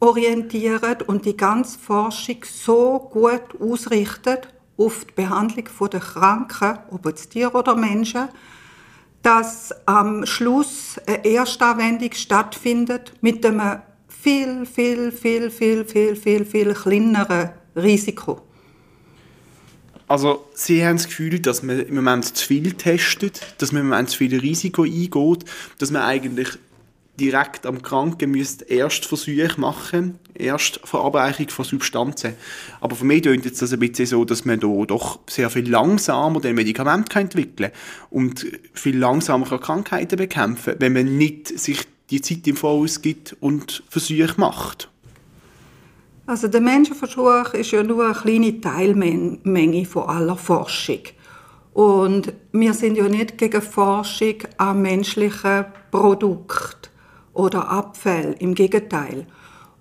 orientieren 0.00 0.98
und 1.06 1.24
die 1.24 1.36
ganze 1.36 1.78
Forschung 1.78 2.44
so 2.44 2.98
gut 3.10 3.60
ausrichtet 3.60 4.48
auf 4.76 5.04
die 5.04 5.14
Behandlung 5.14 5.64
der 5.90 6.00
Kranken, 6.00 6.78
ob 6.90 7.06
es 7.06 7.28
Tiere 7.28 7.52
oder 7.52 7.74
Menschen, 7.74 8.28
dass 9.22 9.74
am 9.86 10.24
Schluss 10.24 10.96
eine 11.06 11.24
Erstanwendung 11.24 12.12
stattfindet 12.12 13.12
mit 13.20 13.44
einem 13.44 13.80
viel, 14.06 14.66
viel, 14.66 15.12
viel, 15.12 15.50
viel, 15.50 15.84
viel, 15.84 16.16
viel, 16.16 16.44
viel 16.44 16.74
kleineren 16.74 17.50
Risiko. 17.74 18.42
Also 20.06 20.46
Sie 20.54 20.84
haben 20.84 20.96
das 20.96 21.06
Gefühl, 21.06 21.38
dass 21.38 21.62
man 21.62 21.80
im 21.80 21.94
Moment 21.94 22.24
zu 22.24 22.46
viel 22.46 22.72
testet, 22.72 23.42
dass 23.58 23.72
man 23.72 23.82
im 23.82 23.88
Moment 23.90 24.08
zu 24.08 24.18
viel 24.18 24.38
Risiko 24.38 24.84
eingeht, 24.84 25.44
dass 25.78 25.90
man 25.90 26.02
eigentlich 26.02 26.48
direkt 27.18 27.66
am 27.66 27.82
Kranken 27.82 28.30
müsste 28.30 28.64
erst 28.64 29.04
Versuche 29.04 29.60
machen, 29.60 30.18
erst 30.34 30.80
Verabreichung 30.84 31.48
von 31.48 31.64
Substanzen. 31.64 32.34
Aber 32.80 32.96
für 32.96 33.04
mich 33.04 33.22
klingt 33.22 33.44
es 33.44 33.58
das 33.58 33.72
ein 33.72 33.80
bisschen 33.80 34.06
so, 34.06 34.24
dass 34.24 34.44
man 34.44 34.60
da 34.60 34.68
doch 34.86 35.18
sehr 35.28 35.50
viel 35.50 35.68
langsamer 35.68 36.40
den 36.40 36.54
Medikament 36.54 37.14
entwickeln 37.14 37.70
kann 37.72 37.80
und 38.10 38.46
viel 38.72 38.96
langsamer 38.96 39.58
Krankheiten 39.58 40.16
bekämpfen 40.16 40.74
wenn 40.78 40.92
man 40.92 41.18
nicht 41.18 41.58
sich 41.58 41.80
die 42.10 42.20
Zeit 42.20 42.46
im 42.46 42.56
Voraus 42.56 43.02
gibt 43.02 43.36
und 43.40 43.82
Versuche 43.88 44.34
macht. 44.36 44.88
Also 46.26 46.48
der 46.48 46.60
Menschenversuch 46.60 47.54
ist 47.54 47.70
ja 47.70 47.82
nur 47.82 48.04
eine 48.04 48.14
kleine 48.14 48.60
Teilmenge 48.60 49.84
von 49.84 50.04
aller 50.04 50.36
Forschung. 50.36 51.00
Und 51.72 52.32
wir 52.52 52.74
sind 52.74 52.96
ja 52.96 53.08
nicht 53.08 53.38
gegen 53.38 53.62
Forschung 53.62 54.34
an 54.56 54.82
menschlichen 54.82 55.66
Produkten 55.90 56.77
oder 57.38 57.70
Abfällen, 57.70 58.34
im 58.34 58.54
Gegenteil. 58.54 59.26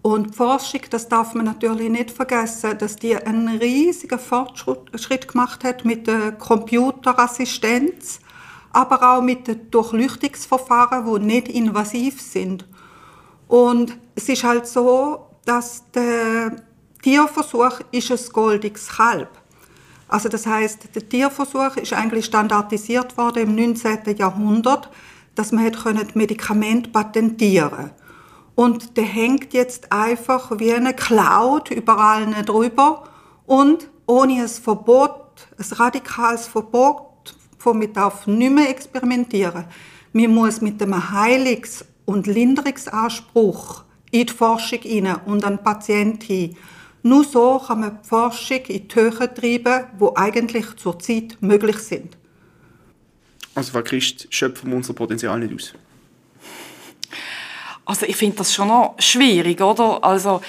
Und 0.04 0.36
Forschung, 0.36 0.82
das 0.92 1.10
darf 1.10 1.34
man 1.34 1.46
natürlich 1.46 1.90
nicht 1.90 2.12
vergessen, 2.12 2.78
dass 2.78 2.96
die 2.96 3.16
einen 3.18 3.58
riesigen 3.58 4.20
Fortschritt 4.20 5.28
gemacht 5.28 5.64
hat 5.64 5.84
mit 5.84 6.06
der 6.06 6.34
Computerassistenz, 6.34 8.20
aber 8.72 9.12
auch 9.18 9.22
mit 9.22 9.48
den 9.48 9.72
Durchlüchtungsverfahren, 9.72 11.04
die 11.06 11.26
nicht 11.26 11.48
invasiv 11.48 12.22
sind. 12.22 12.66
Und 13.48 13.98
es 14.14 14.30
ist 14.30 14.44
halt 14.44 14.68
so, 14.68 15.26
dass 15.44 15.84
der 15.92 16.58
Tierversuch 17.02 17.80
ist 17.92 18.12
ein 18.12 18.34
goldiges 18.34 18.88
Kalb. 18.90 19.30
Also 20.08 20.30
das 20.30 20.46
heißt, 20.46 20.96
der 20.96 21.10
Tierversuch 21.10 21.76
ist 21.78 21.94
eigentlich 21.94 22.26
standardisiert 22.26 23.18
worden 23.18 23.44
im 23.44 23.56
19. 23.56 24.16
Jahrhundert, 24.16 24.90
dass 25.38 25.52
man 25.52 25.66
hat 25.66 26.16
Medikament 26.16 26.92
patentieren 26.92 27.92
und 28.56 28.98
der 28.98 29.04
hängt 29.04 29.54
jetzt 29.54 29.92
einfach 29.92 30.60
wie 30.60 30.74
eine 30.74 30.96
Cloud 30.96 31.70
überall 31.70 32.26
drüber 32.44 33.04
und 33.46 33.88
ohne 34.08 34.42
ein 34.42 34.48
Verbot, 34.48 35.48
ein 35.60 35.78
radikales 35.78 36.48
Verbot, 36.48 37.36
womit 37.60 37.96
darf 37.96 38.26
nicht 38.26 38.52
mehr 38.52 38.70
experimentieren. 38.70 39.66
Man 40.12 40.34
muss 40.34 40.60
mit 40.60 40.82
dem 40.82 40.96
Heilungs- 40.96 41.86
und 42.06 42.26
Linderungsanspruch 42.26 43.84
in 44.10 44.26
die 44.26 44.34
Forschung 44.34 44.80
hinein 44.80 45.20
und 45.28 45.44
an 45.44 45.58
den 45.58 45.64
Patienten 45.64 46.26
hin. 46.26 46.58
Nur 47.04 47.24
so 47.24 47.60
kann 47.60 47.82
man 47.82 48.00
die 48.02 48.08
Forschung 48.08 48.62
in 48.70 48.88
die 48.88 48.96
Höhe 48.96 49.34
treiben, 49.34 49.86
die 50.02 50.16
eigentlich 50.16 50.76
zurzeit 50.78 51.38
möglich 51.42 51.78
sind. 51.78 52.17
Also, 53.58 53.72
Frau 53.72 53.82
Christ, 53.82 54.28
schöpfen 54.30 54.70
wir 54.70 54.78
unser 54.78 54.94
Potenzial 54.94 55.40
nicht 55.40 55.52
aus? 55.52 55.74
Also, 57.86 58.06
ich 58.06 58.16
finde 58.16 58.36
das 58.36 58.54
schon 58.54 58.68
noch 58.68 58.94
schwierig, 59.00 59.60
oder? 59.62 60.04
Also, 60.04 60.42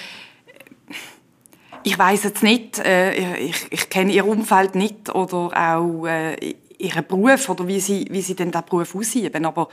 ich 1.84 1.98
weiß 1.98 2.24
jetzt 2.24 2.42
nicht, 2.42 2.78
äh, 2.80 3.38
ich, 3.38 3.66
ich 3.70 3.88
kenne 3.88 4.12
Ihr 4.12 4.26
Umfeld 4.26 4.74
nicht 4.74 5.08
oder 5.08 5.50
auch 5.56 6.04
äh, 6.04 6.54
Ihren 6.78 7.06
Beruf 7.06 7.48
oder 7.48 7.66
wie 7.66 7.80
Sie, 7.80 8.06
wie 8.10 8.22
Sie 8.22 8.36
denn 8.36 8.52
diesen 8.52 8.64
Beruf 8.64 8.94
ausüben, 8.94 9.44
aber 9.44 9.68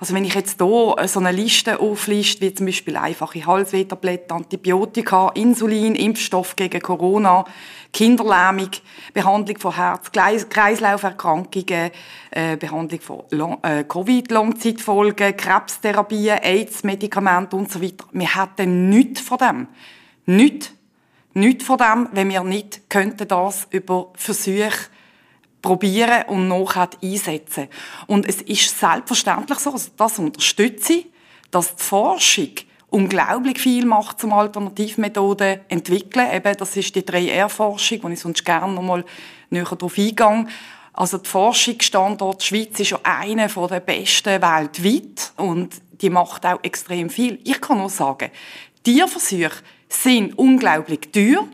also 0.00 0.14
wenn 0.14 0.24
ich 0.24 0.34
jetzt 0.34 0.60
hier 0.60 0.96
so 1.06 1.20
eine 1.20 1.30
Liste 1.32 1.80
aufliste, 1.80 2.42
wie 2.42 2.54
zum 2.54 2.66
Beispiel 2.66 2.96
einfache 2.96 3.46
Halswehtabletten, 3.46 4.36
Antibiotika, 4.36 5.30
Insulin, 5.34 5.94
Impfstoff 5.94 6.56
gegen 6.56 6.80
Corona, 6.80 7.44
Kinderlähmung, 7.92 8.70
Behandlung 9.14 9.58
von 9.58 9.74
Herz-Kreislauferkrankungen, 9.74 11.90
äh, 12.30 12.56
Behandlung 12.56 13.00
von 13.00 13.22
äh, 13.62 13.84
Covid-Langzeitfolgen, 13.84 15.36
Krebstherapien, 15.36 16.38
AIDS-Medikamente 16.42 17.56
und 17.56 17.70
so 17.70 17.80
weiter. 17.82 18.04
Wir 18.12 18.34
hätten 18.34 18.88
nichts 18.90 19.20
von 19.20 19.38
dem. 19.38 19.68
Nichts. 20.26 20.72
Nichts 21.32 21.64
von 21.64 21.78
dem, 21.78 22.08
wenn 22.12 22.28
wir 22.30 22.44
nicht 22.44 22.88
könnten 22.88 23.28
das 23.28 23.66
über 23.70 24.12
Versuche 24.14 24.88
probieren 25.66 26.22
und 26.28 26.46
nachher 26.46 26.90
einsetzen. 27.02 27.66
Und 28.06 28.28
es 28.28 28.40
ist 28.42 28.78
selbstverständlich 28.78 29.58
so, 29.58 29.72
also 29.72 29.90
das 29.96 30.16
unterstütze 30.20 30.92
ich, 30.92 31.06
dass 31.50 31.74
die 31.74 31.82
Forschung 31.82 32.50
unglaublich 32.88 33.58
viel 33.58 33.84
macht 33.84 34.20
zum 34.20 34.32
Alternativmethoden 34.32 35.62
entwickeln. 35.68 36.28
Eben, 36.32 36.56
das 36.56 36.76
ist 36.76 36.94
die 36.94 37.02
3R-Forschung, 37.02 37.98
wo 38.02 38.08
ich 38.08 38.20
sonst 38.20 38.44
gerne 38.44 38.72
noch 38.72 38.82
mal 38.82 39.04
näher 39.50 39.64
darauf 39.64 39.98
eingehe. 39.98 40.46
Also 40.92 41.18
die 41.18 41.28
Forschungsstandort 41.28 42.44
Schweiz 42.44 42.78
ist 42.78 42.90
ja 42.90 43.00
einer 43.02 43.48
der 43.48 43.80
besten 43.80 44.40
weltweit 44.40 45.32
und 45.36 45.74
die 46.00 46.10
macht 46.10 46.46
auch 46.46 46.60
extrem 46.62 47.10
viel. 47.10 47.40
Ich 47.42 47.60
kann 47.60 47.78
nur 47.78 47.90
sagen, 47.90 48.30
Tierversuche 48.84 49.64
sind 49.88 50.38
unglaublich 50.38 51.10
teuer 51.12 51.44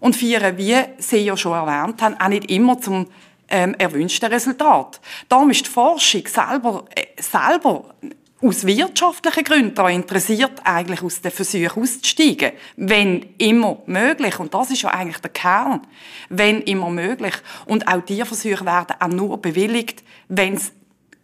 und 0.00 0.14
führen, 0.14 0.58
wie 0.58 0.76
Sie 0.98 1.24
ja 1.24 1.38
schon 1.38 1.52
erwähnt 1.52 2.02
haben, 2.02 2.20
auch 2.20 2.28
nicht 2.28 2.50
immer 2.50 2.78
zum 2.78 3.06
ähm, 3.48 3.74
erwünschten 3.78 4.32
Resultat. 4.32 5.00
Darum 5.28 5.50
ist 5.50 5.66
die 5.66 5.70
Forschung 5.70 6.26
selber, 6.26 6.84
äh, 6.94 7.20
selber 7.20 7.94
aus 8.42 8.66
wirtschaftlichen 8.66 9.44
Gründen 9.44 9.74
daran 9.74 9.94
interessiert, 9.94 10.60
eigentlich 10.64 11.02
aus 11.02 11.20
den 11.20 11.30
Versuchen 11.30 11.82
auszusteigen. 11.82 12.52
Wenn 12.76 13.24
immer 13.38 13.78
möglich. 13.86 14.38
Und 14.38 14.52
das 14.52 14.70
ist 14.70 14.82
ja 14.82 14.90
eigentlich 14.90 15.18
der 15.18 15.30
Kern. 15.30 15.80
Wenn 16.28 16.60
immer 16.62 16.90
möglich. 16.90 17.34
Und 17.64 17.88
auch 17.88 18.02
diese 18.02 18.26
Versuche 18.26 18.64
werden 18.64 18.96
auch 19.00 19.08
nur 19.08 19.40
bewilligt, 19.40 20.04
wenn 20.28 20.54
es 20.54 20.72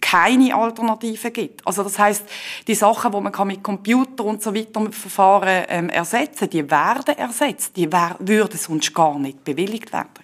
keine 0.00 0.54
Alternative 0.54 1.30
gibt. 1.30 1.66
Also 1.66 1.84
das 1.84 1.98
heißt, 1.98 2.24
die 2.66 2.74
Sachen, 2.74 3.12
wo 3.12 3.20
man 3.20 3.32
mit 3.46 3.62
Computer 3.62 4.24
und 4.24 4.42
so 4.42 4.54
weiter 4.54 4.80
mit 4.80 4.94
Verfahren 4.94 5.64
ähm, 5.68 5.88
ersetzen, 5.90 6.50
die 6.50 6.68
werden 6.68 7.16
ersetzt. 7.16 7.76
Die 7.76 7.90
würden 7.92 8.58
sonst 8.58 8.92
gar 8.92 9.18
nicht 9.18 9.44
bewilligt 9.44 9.92
werden. 9.92 10.21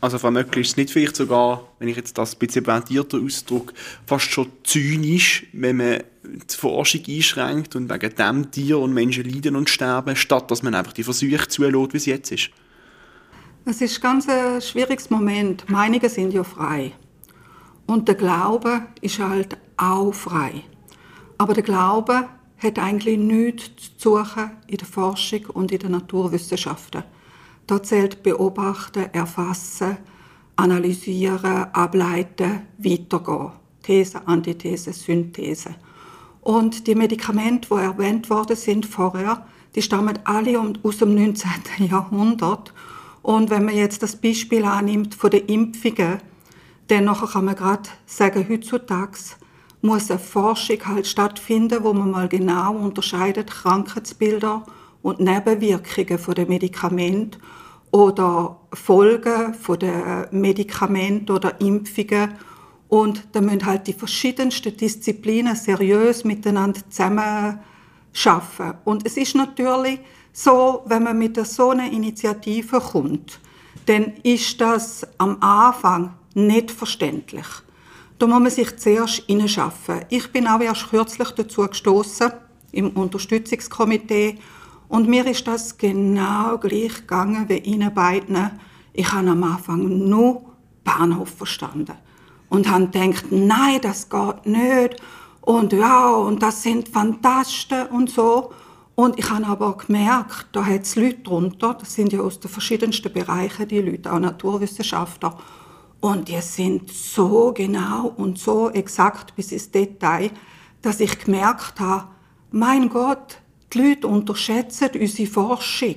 Also 0.00 0.30
Möckli, 0.30 0.60
ist 0.60 0.70
es 0.70 0.76
nicht 0.76 0.90
vielleicht 0.90 1.16
sogar, 1.16 1.68
wenn 1.80 1.88
ich 1.88 1.96
jetzt 1.96 2.16
das 2.18 2.34
ein 2.34 2.38
bisschen 2.38 2.62
pointierter 2.62 3.18
ausdrücke, 3.18 3.74
fast 4.06 4.30
schon 4.30 4.50
zynisch, 4.62 5.46
wenn 5.52 5.76
man 5.76 6.04
die 6.22 6.56
Forschung 6.56 7.02
einschränkt 7.08 7.74
und 7.74 7.90
wegen 7.90 8.14
dem 8.14 8.50
Tier 8.50 8.78
und 8.78 8.94
Menschen 8.94 9.24
leiden 9.24 9.56
und 9.56 9.68
sterben, 9.68 10.14
statt 10.14 10.50
dass 10.50 10.62
man 10.62 10.74
einfach 10.74 10.92
die 10.92 11.02
Versuche 11.02 11.48
zulässt, 11.48 11.92
wie 11.92 11.96
es 11.96 12.06
jetzt 12.06 12.30
ist? 12.30 12.50
Es 13.64 13.80
ist 13.80 14.00
ganz 14.00 14.28
ein 14.28 14.62
schwieriges 14.62 15.10
Moment. 15.10 15.68
Meinungen 15.68 16.08
sind 16.08 16.32
ja 16.32 16.44
frei. 16.44 16.92
Und 17.86 18.06
der 18.06 18.14
Glaube 18.14 18.82
ist 19.00 19.18
halt 19.18 19.58
auch 19.76 20.12
frei. 20.12 20.62
Aber 21.38 21.54
der 21.54 21.64
Glaube 21.64 22.28
hat 22.58 22.78
eigentlich 22.78 23.18
nichts 23.18 23.96
zu 23.98 24.16
suchen 24.16 24.50
in 24.68 24.76
der 24.76 24.86
Forschung 24.86 25.46
und 25.46 25.72
in 25.72 25.78
den 25.80 25.92
Naturwissenschaften. 25.92 27.02
Da 27.68 27.82
zählt 27.82 28.22
beobachten, 28.22 29.12
erfassen, 29.12 29.98
analysieren, 30.56 31.66
ableiten, 31.74 32.62
weitergehen. 32.78 33.52
These, 33.82 34.26
Antithese, 34.26 34.94
Synthese. 34.94 35.74
Und 36.40 36.86
die 36.86 36.94
Medikamente, 36.94 37.68
die 37.70 37.80
erwähnt 37.80 38.30
worden 38.30 38.56
sind 38.56 38.86
vorher, 38.86 39.46
die 39.74 39.82
stammen 39.82 40.18
alle 40.24 40.58
aus 40.82 40.96
dem 40.96 41.14
19. 41.14 41.50
Jahrhundert. 41.90 42.72
Und 43.20 43.50
wenn 43.50 43.66
man 43.66 43.76
jetzt 43.76 44.02
das 44.02 44.16
Beispiel 44.16 44.64
annimmt 44.64 45.14
von 45.14 45.30
den 45.30 45.44
Impfungen, 45.44 46.22
dann 46.86 47.14
kann 47.14 47.44
man 47.44 47.54
gerade 47.54 47.90
sagen, 48.06 48.46
heutzutage 48.48 49.18
muss 49.82 50.10
eine 50.10 50.18
Forschung 50.18 50.78
halt 50.86 51.06
stattfinden, 51.06 51.84
wo 51.84 51.92
man 51.92 52.12
mal 52.12 52.28
genau 52.28 52.76
unterscheidet 52.76 53.50
Krankheitsbilder 53.50 54.64
und 55.02 55.20
Nebenwirkungen 55.20 56.18
von 56.18 56.34
den 56.34 56.48
Medikamenten 56.48 57.40
oder 57.90 58.60
Folgen 58.72 59.54
von 59.54 59.78
den 59.78 60.26
Medikamenten 60.30 61.32
oder 61.32 61.60
Impfungen 61.60 62.34
und 62.88 63.28
da 63.32 63.40
müssen 63.40 63.66
halt 63.66 63.86
die 63.86 63.92
verschiedensten 63.92 64.76
Disziplinen 64.76 65.54
seriös 65.54 66.24
miteinander 66.24 66.80
zusammen 66.88 67.60
schaffen. 68.12 68.74
Und 68.84 69.06
es 69.06 69.16
ist 69.16 69.34
natürlich 69.34 70.00
so, 70.32 70.82
wenn 70.86 71.02
man 71.02 71.18
mit 71.18 71.44
so 71.46 71.70
einer 71.70 71.90
Initiative 71.90 72.80
kommt, 72.80 73.40
dann 73.86 74.14
ist 74.22 74.60
das 74.60 75.06
am 75.18 75.36
Anfang 75.42 76.14
nicht 76.34 76.70
verständlich. 76.70 77.46
Da 78.18 78.26
muss 78.26 78.40
man 78.40 78.50
sich 78.50 78.76
zuerst 78.76 79.22
hineinschaffen. 79.26 80.00
Ich 80.08 80.32
bin 80.32 80.46
auch 80.46 80.60
erst 80.60 80.88
kürzlich 80.90 81.30
dazu 81.30 81.66
gestoßen 81.66 82.32
im 82.72 82.90
Unterstützungskomitee 82.90 84.38
und 84.88 85.08
mir 85.08 85.26
ist 85.26 85.46
das 85.46 85.76
genau 85.76 86.58
gleich 86.58 86.94
gegangen 86.94 87.48
wie 87.48 87.58
Ihnen 87.58 87.92
beiden. 87.92 88.50
Ich 88.92 89.12
habe 89.12 89.30
am 89.30 89.42
Anfang 89.44 90.08
nur 90.08 90.42
Bahnhof 90.84 91.30
verstanden 91.30 91.94
und 92.48 92.70
haben 92.70 92.90
gedacht, 92.90 93.26
nein, 93.30 93.80
das 93.82 94.08
geht 94.08 94.46
nicht 94.46 94.96
und 95.42 95.72
ja, 95.72 96.10
und 96.10 96.42
das 96.42 96.62
sind 96.62 96.88
Fantasten 96.88 97.86
und 97.86 98.10
so. 98.10 98.52
Und 98.94 99.16
ich 99.16 99.30
habe 99.30 99.46
aber 99.46 99.76
gemerkt, 99.76 100.48
da 100.52 100.64
hat 100.64 100.82
es 100.82 100.96
Leute 100.96 101.20
drunter, 101.20 101.74
das 101.74 101.94
sind 101.94 102.12
ja 102.12 102.20
aus 102.20 102.40
den 102.40 102.50
verschiedensten 102.50 103.12
Bereichen 103.12 103.68
die 103.68 103.80
Leute, 103.80 104.12
auch 104.12 104.18
Naturwissenschaftler, 104.18 105.38
und 106.00 106.28
die 106.28 106.40
sind 106.40 106.90
so 106.90 107.52
genau 107.52 108.12
und 108.16 108.38
so 108.38 108.70
exakt 108.70 109.34
bis 109.36 109.52
ins 109.52 109.70
Detail, 109.70 110.30
dass 110.82 111.00
ich 111.00 111.18
gemerkt 111.18 111.80
habe, 111.80 112.08
mein 112.50 112.88
Gott, 112.88 113.38
die 113.72 113.78
Leute 113.78 114.06
unterschätzen 114.06 114.88
unsere 114.98 115.28
Forschung, 115.28 115.96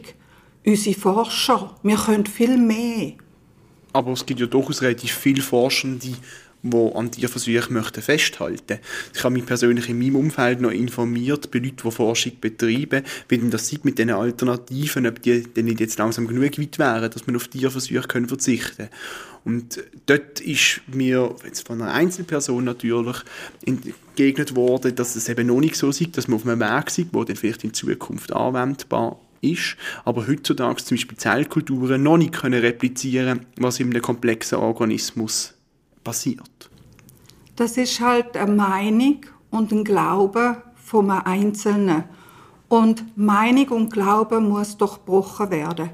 unsere 0.66 1.00
Forscher. 1.00 1.76
Wir 1.84 1.98
können 1.98 2.26
viel 2.26 2.58
mehr. 2.58 3.14
Aber 3.94 4.12
es 4.12 4.26
gibt 4.26 4.40
ja 4.40 4.46
durchaus 4.46 4.82
relativ 4.82 5.14
viele 5.14 5.42
Forschende, 5.42 6.00
die 6.00 6.16
an 6.94 7.12
Tierversuchen 7.12 7.74
möchten 7.74 8.02
festhalten 8.02 8.80
Ich 9.16 9.24
habe 9.24 9.34
mich 9.34 9.46
persönlich 9.46 9.90
in 9.90 9.98
meinem 9.98 10.16
Umfeld 10.16 10.62
noch 10.62 10.70
informiert 10.70 11.50
bei 11.50 11.60
Leuten, 11.60 11.78
die 11.84 11.92
Forschung 11.92 12.34
betreiben, 12.40 13.04
wie 13.30 13.38
denn 13.38 13.50
das 13.50 13.68
sieht 13.68 13.84
mit 13.84 13.98
diesen 13.98 14.12
Alternativen, 14.12 15.08
ob 15.08 15.22
die 15.22 15.44
denn 15.44 15.66
nicht 15.66 15.80
jetzt 15.80 15.98
langsam 15.98 16.28
genug 16.28 16.60
weit 16.60 16.78
wären, 16.78 17.10
dass 17.10 17.26
man 17.26 17.36
auf 17.36 17.48
Tierversuche 17.48 18.08
können 18.08 18.28
verzichten 18.28 18.90
Und 19.44 19.84
dort 20.06 20.40
ist 20.40 20.82
mir 20.88 21.36
jetzt 21.44 21.66
von 21.66 21.82
einer 21.82 21.94
Einzelperson 21.94 22.64
natürlich 22.64 23.18
entgegnet 24.22 24.56
worden, 24.56 24.96
dass 24.96 25.16
es 25.16 25.30
eben 25.30 25.48
noch 25.48 25.60
nicht 25.60 25.76
so 25.76 25.92
sieht, 25.92 26.18
dass 26.18 26.28
man 26.28 26.38
auf 26.38 26.48
einem 26.48 26.60
Weg 26.60 26.90
sieht, 26.90 27.10
wo 27.12 27.24
dann 27.24 27.36
vielleicht 27.36 27.64
in 27.64 27.74
Zukunft 27.74 28.34
anwendbar 28.34 29.20
ist, 29.42 29.76
aber 30.06 30.28
heutzutage 30.28 30.84
zum 30.84 30.96
Beispiel 30.96 31.18
Zellkulturen 31.18 32.04
noch 32.04 32.18
nicht 32.18 32.34
können 32.34 32.60
replizieren 32.60 33.48
was 33.58 33.80
in 33.80 33.90
einem 33.90 34.02
komplexen 34.02 34.60
Organismus 34.60 35.56
passiert. 36.04 36.70
Das 37.56 37.78
ist 37.78 38.00
halt 38.00 38.38
eine 38.38 38.52
Meinung 38.52 39.26
und 39.50 39.72
ein 39.72 39.84
Glaube 39.84 40.62
vom 40.76 41.10
Einzelnen. 41.10 42.04
Und 42.70 43.18
Meinung 43.18 43.68
und 43.70 43.92
Glaube 43.92 44.40
muss 44.40 44.78
durchbrochen 44.78 45.52
werden. 45.52 45.90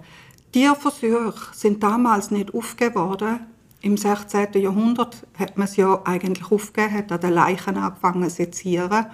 Tierversuche 0.51 1.53
sind 1.53 1.81
damals 1.81 2.29
nicht 2.31 2.53
aufgegeben 2.53 2.95
worden. 2.95 3.39
Im 3.87 3.95
16. 3.95 4.47
Jahrhundert 4.55 5.25
hat 5.39 5.57
man 5.57 5.65
es 5.65 5.77
ja 5.77 6.01
eigentlich 6.03 6.51
aufgegeben, 6.51 6.93
hat 6.93 7.09
an 7.09 7.21
den 7.21 7.31
Leichen 7.31 7.77
angefangen 7.77 8.29
zu 8.29 8.35
sezieren. 8.35 9.05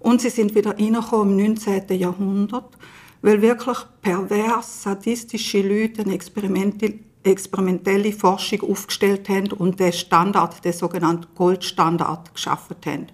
Und 0.00 0.20
sie 0.20 0.30
sind 0.30 0.56
wieder 0.56 0.76
reingekommen 0.76 1.38
im 1.38 1.54
19. 1.54 1.96
Jahrhundert 1.96 2.76
weil 3.22 3.40
wirklich 3.42 3.78
pervers, 4.02 4.82
sadistische 4.82 5.62
Leute 5.62 6.02
eine 6.02 6.14
experimentelle 7.24 8.12
Forschung 8.12 8.62
aufgestellt 8.62 9.28
haben 9.28 9.52
und 9.52 9.78
den 9.78 9.92
Standard, 9.92 10.64
den 10.64 10.72
sogenannten 10.72 11.28
Goldstandard, 11.36 12.34
geschaffen 12.34 12.76
haben. 12.86 13.06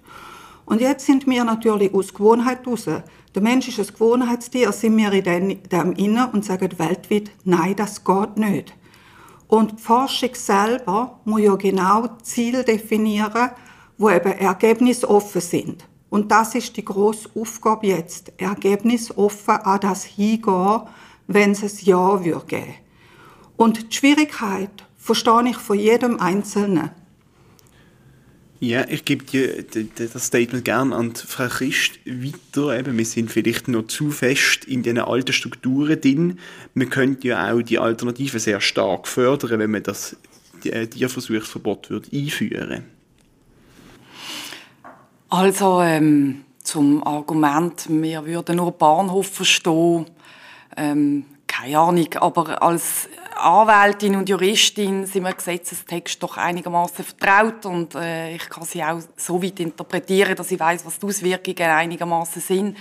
Und 0.65 0.81
jetzt 0.81 1.05
sind 1.05 1.27
wir 1.27 1.45
natürlich 1.45 1.93
aus 1.93 2.15
Gewohnheit 2.15 2.67
raus. 2.67 2.87
Der 2.87 3.43
Mensch 3.43 3.69
ist 3.69 3.79
ein 3.79 3.95
Gewohnheitstier, 3.95 4.73
sind 4.73 4.97
wir 4.97 5.13
in 5.13 5.59
dem 5.71 5.93
innen 5.93 6.31
und 6.31 6.47
sagen 6.47 6.79
weltweit, 6.79 7.31
nein, 7.45 7.77
das 7.77 8.05
geht 8.05 8.39
nicht. 8.39 8.75
Und 9.55 9.71
die 9.71 9.83
Forschung 9.85 10.35
selber 10.35 11.21
muss 11.25 11.43
ja 11.43 11.55
genau 11.55 12.09
Ziele 12.25 12.65
definieren, 12.65 13.51
wo 13.97 14.11
eben 14.11 14.33
ergebnisoffen 14.33 15.41
sind. 15.41 15.85
Und 16.11 16.33
das 16.33 16.57
ist 16.57 16.77
die 16.77 16.85
grosse 16.85 17.29
Aufgabe 17.37 17.87
jetzt. 17.87 18.33
Ergebnisoffen 18.37 19.55
an 19.55 19.79
das 19.79 20.03
hingehen, 20.03 20.81
wenn 21.29 21.53
es 21.53 21.63
ein 21.63 21.71
Ja 21.83 22.17
geben 22.17 22.35
würde. 22.35 22.65
Und 23.57 23.93
die 23.93 23.97
Schwierigkeit 23.97 24.85
verstehe 24.97 25.51
ich 25.51 25.57
von 25.59 25.79
jedem 25.79 26.19
Einzelnen. 26.19 26.91
Ja, 28.65 28.89
ich 28.89 29.05
gebe 29.05 29.27
dir 29.27 29.63
das 29.95 30.27
Statement 30.27 30.65
gerne 30.65 30.97
an 30.97 31.15
Frau 31.15 31.49
Christ 31.49 31.99
weiter. 32.07 32.79
Eben, 32.79 32.97
wir 32.97 33.05
sind 33.05 33.31
vielleicht 33.31 33.69
noch 33.69 33.89
zu 33.89 34.11
fest 34.11 34.65
in 34.65 34.83
diesen 34.83 35.01
alten 35.01 35.35
Strukturen 35.35 36.01
drin. 36.01 36.39
Man 36.73 36.89
könnte 36.89 37.29
ja 37.29 37.53
auch 37.53 37.61
die 37.61 37.79
Alternative 37.79 38.39
sehr 38.39 38.63
stark 38.63 39.07
fördern, 39.07 39.59
wenn 39.59 39.71
man 39.71 39.83
das 39.83 40.17
Tierversuchsverbot 40.63 41.91
würde 41.91 42.09
einführen. 42.11 42.85
Also 45.29 45.83
ähm, 45.83 46.45
zum 46.63 47.07
Argument, 47.07 47.85
wir 47.91 48.25
würden 48.25 48.57
nur 48.57 48.73
Bahnhof 48.73 49.27
verstehen, 49.27 50.07
ähm, 50.79 51.27
keine 51.47 51.79
Ahnung, 51.79 52.15
aber 52.15 52.63
als 52.63 53.11
Anwältin 53.37 54.17
und 54.17 54.29
Juristin 54.29 55.07
sind 55.07 55.25
wir 55.25 55.33
Gesetzestext 55.33 56.23
doch 56.23 56.37
einigermaßen 56.37 57.05
vertraut 57.05 57.67
und 57.67 57.95
äh, 57.95 58.35
ich 58.35 58.49
kann 58.49 58.65
sie 58.65 58.83
auch 58.83 59.01
so 59.17 59.43
weit 59.43 59.61
interpretieren, 59.61 60.35
dass 60.37 60.51
ich 60.51 60.61
weiß, 60.61 60.87
was 60.87 60.99
die 60.99 61.07
Auswirkungen 61.07 61.71
einigermaßen 61.71 62.41
sind. 62.41 62.77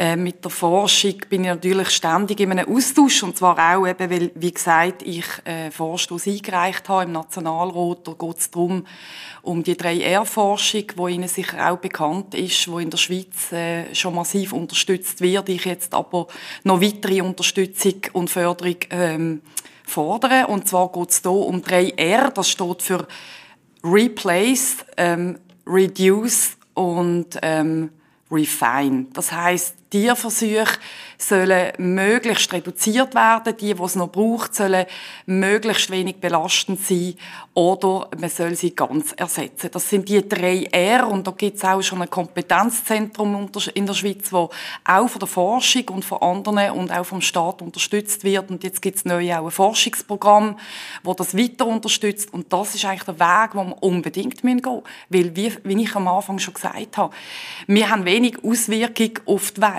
Äh, 0.00 0.14
mit 0.14 0.44
der 0.44 0.52
Forschung 0.52 1.16
bin 1.28 1.42
ich 1.42 1.48
natürlich 1.48 1.90
ständig 1.90 2.38
in 2.38 2.52
einem 2.52 2.72
Austausch 2.72 3.24
und 3.24 3.36
zwar 3.36 3.58
auch 3.58 3.84
eben, 3.84 4.08
weil, 4.08 4.30
wie 4.36 4.52
gesagt, 4.52 5.02
ich 5.02 5.26
äh, 5.44 5.72
Vorstoß 5.72 6.28
eingereicht 6.28 6.88
habe 6.88 7.02
im 7.02 7.12
Nationalrat. 7.12 8.06
Da 8.06 8.12
geht 8.12 8.38
es 8.38 8.48
darum, 8.48 8.86
um 9.42 9.64
die 9.64 9.74
3R-Forschung, 9.74 10.84
die 10.96 11.12
Ihnen 11.12 11.26
sicher 11.26 11.72
auch 11.72 11.78
bekannt 11.78 12.36
ist, 12.36 12.64
die 12.64 12.80
in 12.80 12.90
der 12.90 12.96
Schweiz 12.96 13.50
äh, 13.50 13.92
schon 13.92 14.14
massiv 14.14 14.52
unterstützt 14.52 15.20
wird. 15.20 15.48
Ich 15.48 15.64
jetzt 15.64 15.92
aber 15.92 16.28
noch 16.62 16.80
weitere 16.80 17.20
Unterstützung 17.20 18.00
und 18.12 18.30
Förderung 18.30 18.76
ähm, 18.90 19.42
fordere. 19.84 20.46
Und 20.46 20.68
zwar 20.68 20.92
geht 20.92 21.10
es 21.10 21.22
hier 21.22 21.32
um 21.32 21.60
3R, 21.60 22.30
das 22.30 22.48
steht 22.48 22.82
für 22.82 23.08
Replace, 23.82 24.76
ähm, 24.96 25.40
Reduce 25.66 26.56
und 26.74 27.36
ähm, 27.42 27.90
Refine. 28.30 29.06
Das 29.12 29.32
heißt, 29.32 29.74
Tierversuche 29.90 30.78
sollen 31.16 31.72
möglichst 31.78 32.52
reduziert 32.52 33.14
werden. 33.14 33.56
Die, 33.56 33.74
die 33.74 33.82
es 33.82 33.96
noch 33.96 34.10
braucht, 34.10 34.54
sollen 34.54 34.86
möglichst 35.26 35.90
wenig 35.90 36.16
belastend 36.16 36.80
sein 36.80 37.14
oder 37.54 38.08
man 38.18 38.30
soll 38.30 38.54
sie 38.54 38.74
ganz 38.74 39.12
ersetzen. 39.12 39.70
Das 39.72 39.90
sind 39.90 40.08
die 40.08 40.26
drei 40.28 40.64
R 40.70 41.08
und 41.08 41.26
da 41.26 41.32
gibt 41.32 41.56
es 41.56 41.64
auch 41.64 41.82
schon 41.82 42.02
ein 42.02 42.10
Kompetenzzentrum 42.10 43.48
in 43.74 43.86
der 43.86 43.94
Schweiz, 43.94 44.32
wo 44.32 44.50
auch 44.84 45.08
von 45.08 45.18
der 45.18 45.26
Forschung 45.26 45.88
und 45.88 46.04
von 46.04 46.22
anderen 46.22 46.70
und 46.72 46.92
auch 46.92 47.04
vom 47.04 47.20
Staat 47.20 47.60
unterstützt 47.62 48.22
wird. 48.22 48.50
Und 48.50 48.62
jetzt 48.62 48.80
gibt 48.80 48.98
es 48.98 49.04
neu 49.04 49.34
auch 49.34 49.46
ein 49.46 49.50
Forschungsprogramm, 49.50 50.56
wo 51.02 51.14
das 51.14 51.36
weiter 51.36 51.66
unterstützt. 51.66 52.32
Und 52.32 52.52
das 52.52 52.74
ist 52.76 52.84
eigentlich 52.84 53.04
der 53.04 53.18
Weg, 53.18 53.50
wo 53.54 53.64
wir 53.64 53.82
unbedingt 53.82 54.42
gehen 54.42 54.60
müssen. 54.62 54.82
Weil, 55.08 55.34
wie, 55.34 55.52
wie 55.64 55.82
ich 55.82 55.94
am 55.96 56.06
Anfang 56.06 56.38
schon 56.38 56.54
gesagt 56.54 56.96
habe, 56.96 57.14
wir 57.66 57.90
haben 57.90 58.04
wenig 58.04 58.44
Auswirkung 58.44 59.18
auf 59.26 59.50
die 59.50 59.60
Welt. 59.62 59.77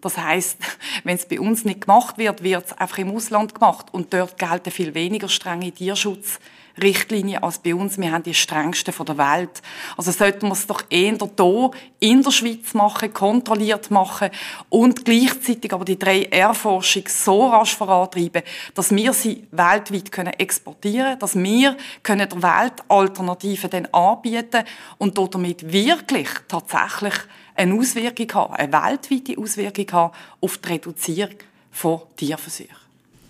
Das 0.00 0.18
heißt, 0.18 0.58
wenn 1.04 1.16
es 1.16 1.26
bei 1.26 1.40
uns 1.40 1.64
nicht 1.64 1.82
gemacht 1.82 2.18
wird, 2.18 2.42
wird 2.42 2.66
es 2.66 2.72
einfach 2.72 2.98
im 2.98 3.14
Ausland 3.14 3.54
gemacht 3.54 3.86
und 3.92 4.12
dort 4.12 4.38
gelten 4.38 4.70
viel 4.70 4.94
weniger 4.94 5.28
strenge 5.28 5.72
Tierschutzregeln 5.72 6.56
Richtlinien 6.80 7.42
als 7.42 7.58
bei 7.58 7.74
uns. 7.74 7.98
Wir 7.98 8.12
haben 8.12 8.22
die 8.22 8.34
strengsten 8.34 8.92
von 8.92 9.06
der 9.06 9.18
Welt. 9.18 9.62
Also 9.96 10.10
sollten 10.12 10.46
wir 10.48 10.52
es 10.52 10.66
doch 10.66 10.82
eher 10.90 11.16
hier 11.16 11.70
in 12.00 12.22
der 12.22 12.30
Schweiz 12.30 12.74
machen, 12.74 13.12
kontrolliert 13.12 13.90
machen 13.90 14.30
und 14.68 15.04
gleichzeitig 15.04 15.72
aber 15.72 15.84
die 15.84 15.96
3R-Forschung 15.96 17.04
so 17.08 17.48
rasch 17.48 17.74
vorantreiben, 17.74 18.42
dass 18.74 18.94
wir 18.94 19.12
sie 19.12 19.46
weltweit 19.50 20.40
exportieren 20.40 21.06
können, 21.06 21.18
dass 21.18 21.36
wir 21.36 21.76
können 22.02 22.28
der 22.28 22.42
Welt 22.42 22.74
Alternativen 22.88 23.70
dann 23.70 23.86
anbieten 23.86 24.64
und 24.98 25.16
damit 25.16 25.72
wirklich 25.72 26.28
tatsächlich 26.48 27.14
eine 27.56 27.74
Auswirkung 27.74 28.32
haben, 28.34 28.54
eine 28.54 28.72
weltweite 28.72 29.38
Auswirkung 29.40 29.92
haben 29.92 30.14
auf 30.40 30.58
die 30.58 30.68
Reduzierung 30.68 31.36
von 31.70 32.00
Tierversuchen. 32.16 32.76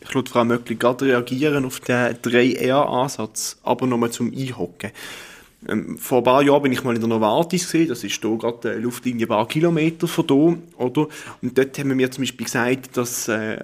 Ich 0.01 0.15
würde 0.15 0.31
Frau 0.31 0.45
Möckli 0.45 0.77
gerade 0.77 1.07
reagieren 1.07 1.65
auf 1.65 1.81
den 1.81 2.15
3R-Ansatz, 2.17 3.59
aber 3.65 3.87
nochmal 3.87 4.11
zum 4.11 4.33
Einhocken. 4.33 4.93
Ähm, 5.69 5.99
vor 5.99 6.19
ein 6.19 6.25
paar 6.25 6.43
Jahren 6.43 6.63
bin 6.63 6.73
ich 6.73 6.85
mal 6.85 6.95
in 6.95 7.01
der 7.01 7.09
Novartis 7.09 7.65
gesehen, 7.65 7.89
das 7.89 8.05
ist 8.05 8.21
hier 8.21 8.39
gerade 8.39 8.71
eine 8.71 8.81
Luftlinie 8.81 9.27
ein 9.27 9.29
paar 9.29 9.49
Kilometer 9.49 10.07
von 10.07 10.27
hier, 10.27 10.59
oder? 10.79 11.09
Und 11.43 11.59
dort 11.59 11.79
haben 11.79 11.99
wir 11.99 12.11
zum 12.11 12.23
Beispiel 12.23 12.45
gesagt, 12.45 12.97
dass 12.97 13.29
äh, 13.29 13.59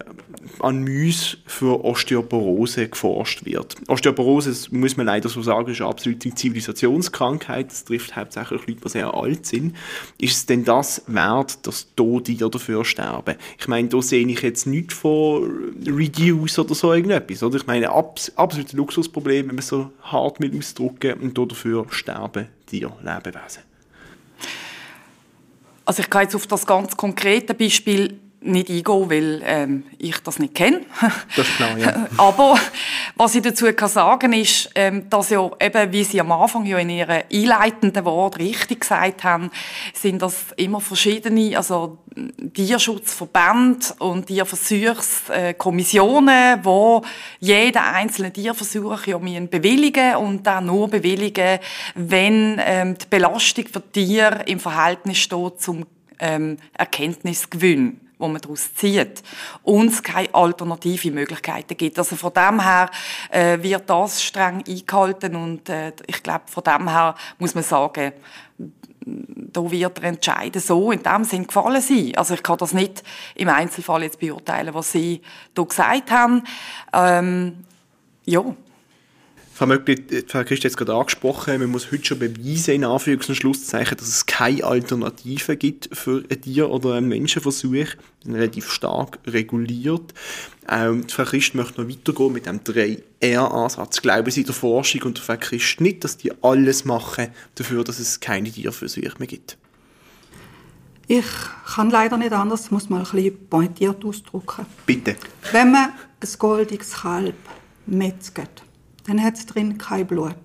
an 0.58 0.82
Mäuse 0.82 1.36
für 1.46 1.84
Osteoporose 1.84 2.88
geforscht 2.88 3.44
wird. 3.44 3.76
Osteoporose, 3.88 4.50
das 4.50 4.70
muss 4.72 4.96
man 4.96 5.06
leider 5.06 5.28
so 5.28 5.42
sagen, 5.42 5.70
ist 5.70 5.80
eine 5.80 5.90
absolute 5.90 6.34
Zivilisationskrankheit, 6.34 7.70
das 7.70 7.84
trifft 7.84 8.16
hauptsächlich 8.16 8.66
Leute, 8.66 8.80
die 8.84 8.88
sehr 8.88 9.14
alt 9.14 9.46
sind. 9.46 9.76
Ist 10.18 10.36
es 10.36 10.46
denn 10.46 10.64
das 10.64 11.02
wert, 11.06 11.66
dass 11.66 11.88
die 11.96 12.36
dafür 12.36 12.84
sterben? 12.84 13.36
Ich 13.58 13.68
meine, 13.68 13.88
da 13.88 14.02
sehe 14.02 14.26
ich 14.26 14.42
jetzt 14.42 14.66
nichts 14.66 14.94
von 14.94 15.74
Reduce 15.86 16.58
oder 16.58 16.74
so 16.74 16.92
irgendetwas, 16.92 17.42
oder? 17.42 17.56
Ich 17.56 17.66
meine, 17.66 17.90
abs 17.90 18.32
absolutes 18.36 18.72
Luxusproblem, 18.72 19.48
wenn 19.48 19.56
man 19.56 19.62
so 19.62 19.90
hart 20.02 20.40
mit 20.40 20.56
ausdrücken 20.56 21.14
und 21.20 21.38
dafür 21.38 21.86
sterben 21.94 22.48
Tiere, 22.66 22.96
Lebewesen. 23.02 23.62
Also 25.84 26.02
ich 26.02 26.10
gehe 26.10 26.22
jetzt 26.22 26.34
auf 26.34 26.46
das 26.46 26.66
ganz 26.66 26.96
konkrete 26.96 27.54
Beispiel 27.54 28.20
nicht 28.44 28.70
eingehen, 28.70 29.10
weil 29.10 29.42
ähm, 29.44 29.84
ich 29.98 30.18
das 30.18 30.38
nicht 30.38 30.54
kenne. 30.54 30.82
Das 31.36 31.48
ist 31.48 31.56
klar, 31.56 31.76
ja. 31.78 32.08
Aber 32.18 32.58
was 33.16 33.34
ich 33.34 33.42
dazu 33.42 33.72
kann 33.72 33.88
sagen 33.88 34.32
ist, 34.32 34.70
ähm, 34.74 35.08
dass 35.08 35.30
ja 35.30 35.50
eben, 35.60 35.92
wie 35.92 36.04
Sie 36.04 36.20
am 36.20 36.32
Anfang 36.32 36.66
ja 36.66 36.78
in 36.78 36.90
Ihren 36.90 37.22
einleitenden 37.32 38.04
Worten 38.04 38.42
richtig 38.42 38.80
gesagt 38.80 39.24
haben, 39.24 39.50
sind 39.94 40.20
das 40.22 40.46
immer 40.56 40.80
verschiedene, 40.80 41.56
also 41.56 41.98
Tierschutzverbände 42.52 43.86
und 43.98 44.26
Tierversuchskommissionen, 44.26 46.60
wo 46.62 47.02
jeder 47.40 47.92
einzelne 47.92 48.32
Tierversuch 48.32 49.06
ja 49.06 49.18
bewilligen 49.18 50.16
und 50.16 50.46
dann 50.46 50.66
nur 50.66 50.88
bewilligen, 50.88 51.58
wenn 51.94 52.60
ähm, 52.64 52.98
die 52.98 53.06
Belastung 53.08 53.64
für 53.72 53.82
Tiere 53.90 54.42
im 54.46 54.60
Verhältnis 54.60 55.16
steht 55.18 55.60
zum 55.60 55.86
ähm, 56.18 56.58
Erkenntnisgewinn 56.74 58.01
wo 58.22 58.28
man 58.28 58.40
daraus 58.40 58.74
zieht, 58.74 59.22
uns 59.62 60.02
keine 60.02 60.32
alternative 60.34 61.10
Möglichkeiten 61.10 61.76
gibt. 61.76 61.98
Also 61.98 62.16
von 62.16 62.32
dem 62.32 62.62
her 62.62 62.88
äh, 63.30 63.62
wird 63.62 63.90
das 63.90 64.22
streng 64.22 64.64
eingehalten 64.66 65.36
und 65.36 65.68
äh, 65.68 65.92
ich 66.06 66.22
glaube, 66.22 66.44
von 66.46 66.64
dem 66.64 66.88
her 66.88 67.14
muss 67.38 67.54
man 67.54 67.64
sagen, 67.64 68.12
da 69.04 69.70
wird 69.70 69.98
der 69.98 70.04
Entscheid 70.04 70.54
so 70.60 70.92
in 70.92 71.02
dem 71.02 71.24
Sinn 71.24 71.46
gefallen 71.46 71.80
sein. 71.80 72.12
Also 72.16 72.34
ich 72.34 72.42
kann 72.42 72.58
das 72.58 72.72
nicht 72.72 73.02
im 73.34 73.48
Einzelfall 73.48 74.04
jetzt 74.04 74.20
beurteilen, 74.20 74.74
was 74.74 74.92
Sie 74.92 75.20
da 75.54 75.64
gesagt 75.64 76.10
haben. 76.10 76.44
Ähm, 76.92 77.64
ja. 78.24 78.44
Frau 79.62 79.68
Möckli, 79.68 80.24
Frau 80.26 80.42
Christ 80.42 80.64
hat 80.64 80.72
es 80.72 80.76
gerade 80.76 80.92
angesprochen, 80.92 81.60
man 81.60 81.70
muss 81.70 81.92
heute 81.92 82.04
schon 82.04 82.18
beweisen, 82.18 82.74
in 82.74 82.84
Anführungs- 82.84 83.28
und 83.28 83.36
Schlusszeichen, 83.36 83.96
dass 83.96 84.08
es 84.08 84.26
keine 84.26 84.64
Alternative 84.64 85.56
gibt 85.56 85.88
für 85.96 86.24
ein 86.28 86.40
Tier- 86.40 86.68
oder 86.68 86.94
einen 86.94 87.06
Menschenversuch. 87.06 87.86
Relativ 88.26 88.72
stark 88.72 89.20
reguliert. 89.24 90.14
Ähm, 90.68 91.08
Frau 91.08 91.22
Christ 91.22 91.54
möchte 91.54 91.80
noch 91.80 91.88
weitergehen 91.88 92.32
mit 92.32 92.46
dem 92.46 92.64
3R-Ansatz. 92.64 94.02
Glauben 94.02 94.32
Sie 94.32 94.42
der 94.42 94.52
Forschung 94.52 95.02
und 95.02 95.18
der 95.18 95.22
Frau 95.22 95.36
Christ 95.36 95.80
nicht, 95.80 96.02
dass 96.02 96.16
die 96.16 96.32
alles 96.42 96.84
machen 96.84 97.28
dafür, 97.54 97.84
dass 97.84 98.00
es 98.00 98.18
keine 98.18 98.50
Tierversuche 98.50 99.14
mehr 99.18 99.28
gibt? 99.28 99.58
Ich 101.06 101.24
kann 101.76 101.88
leider 101.90 102.16
nicht 102.16 102.32
anders, 102.32 102.72
muss 102.72 102.90
mal 102.90 102.98
ein 102.98 103.02
bisschen 103.04 103.48
pointiert 103.48 104.04
ausdrücken. 104.04 104.66
Bitte. 104.86 105.14
Wenn 105.52 105.70
man 105.70 105.90
ein 105.90 106.28
goldiges 106.36 106.94
Kalb 106.94 107.36
metzget, 107.86 108.64
dann 109.04 109.22
hat 109.22 109.34
es 109.34 109.46
drin 109.46 109.78
kein 109.78 110.06
Blut. 110.06 110.36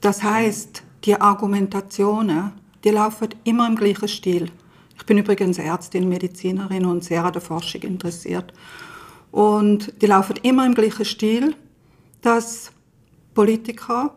Das 0.00 0.22
heißt, 0.22 0.82
die 1.04 1.20
Argumentationen, 1.20 2.52
die 2.84 2.90
laufen 2.90 3.28
immer 3.44 3.66
im 3.66 3.76
gleichen 3.76 4.08
Stil. 4.08 4.50
Ich 4.96 5.04
bin 5.04 5.18
übrigens 5.18 5.58
Ärztin, 5.58 6.08
Medizinerin 6.08 6.84
und 6.84 7.04
sehr 7.04 7.24
an 7.24 7.32
der 7.32 7.42
Forschung 7.42 7.82
interessiert. 7.82 8.52
Und 9.30 10.00
die 10.00 10.06
laufen 10.06 10.36
immer 10.42 10.64
im 10.66 10.74
gleichen 10.74 11.04
Stil, 11.04 11.56
dass 12.22 12.72
Politiker, 13.34 14.14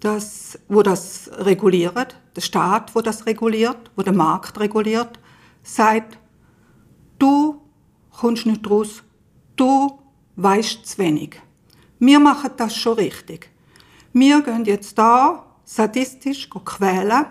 das, 0.00 0.58
wo 0.68 0.82
das 0.82 1.30
reguliert, 1.34 2.16
der 2.36 2.40
Staat, 2.40 2.94
wo 2.94 3.00
das 3.00 3.26
reguliert, 3.26 3.90
wo 3.96 4.02
der 4.02 4.12
Markt 4.12 4.58
reguliert, 4.58 5.18
sagt, 5.62 6.18
kommst 8.22 8.46
nicht 8.46 8.70
raus, 8.70 9.02
du 9.56 9.98
weißt 10.36 10.86
zu 10.86 10.98
wenig. 10.98 11.42
Wir 11.98 12.20
machen 12.20 12.52
das 12.56 12.76
schon 12.76 12.94
richtig. 12.94 13.50
Wir 14.12 14.42
gehen 14.42 14.64
jetzt 14.64 14.96
da 14.96 15.44
sadistisch 15.64 16.48
quälen. 16.48 17.26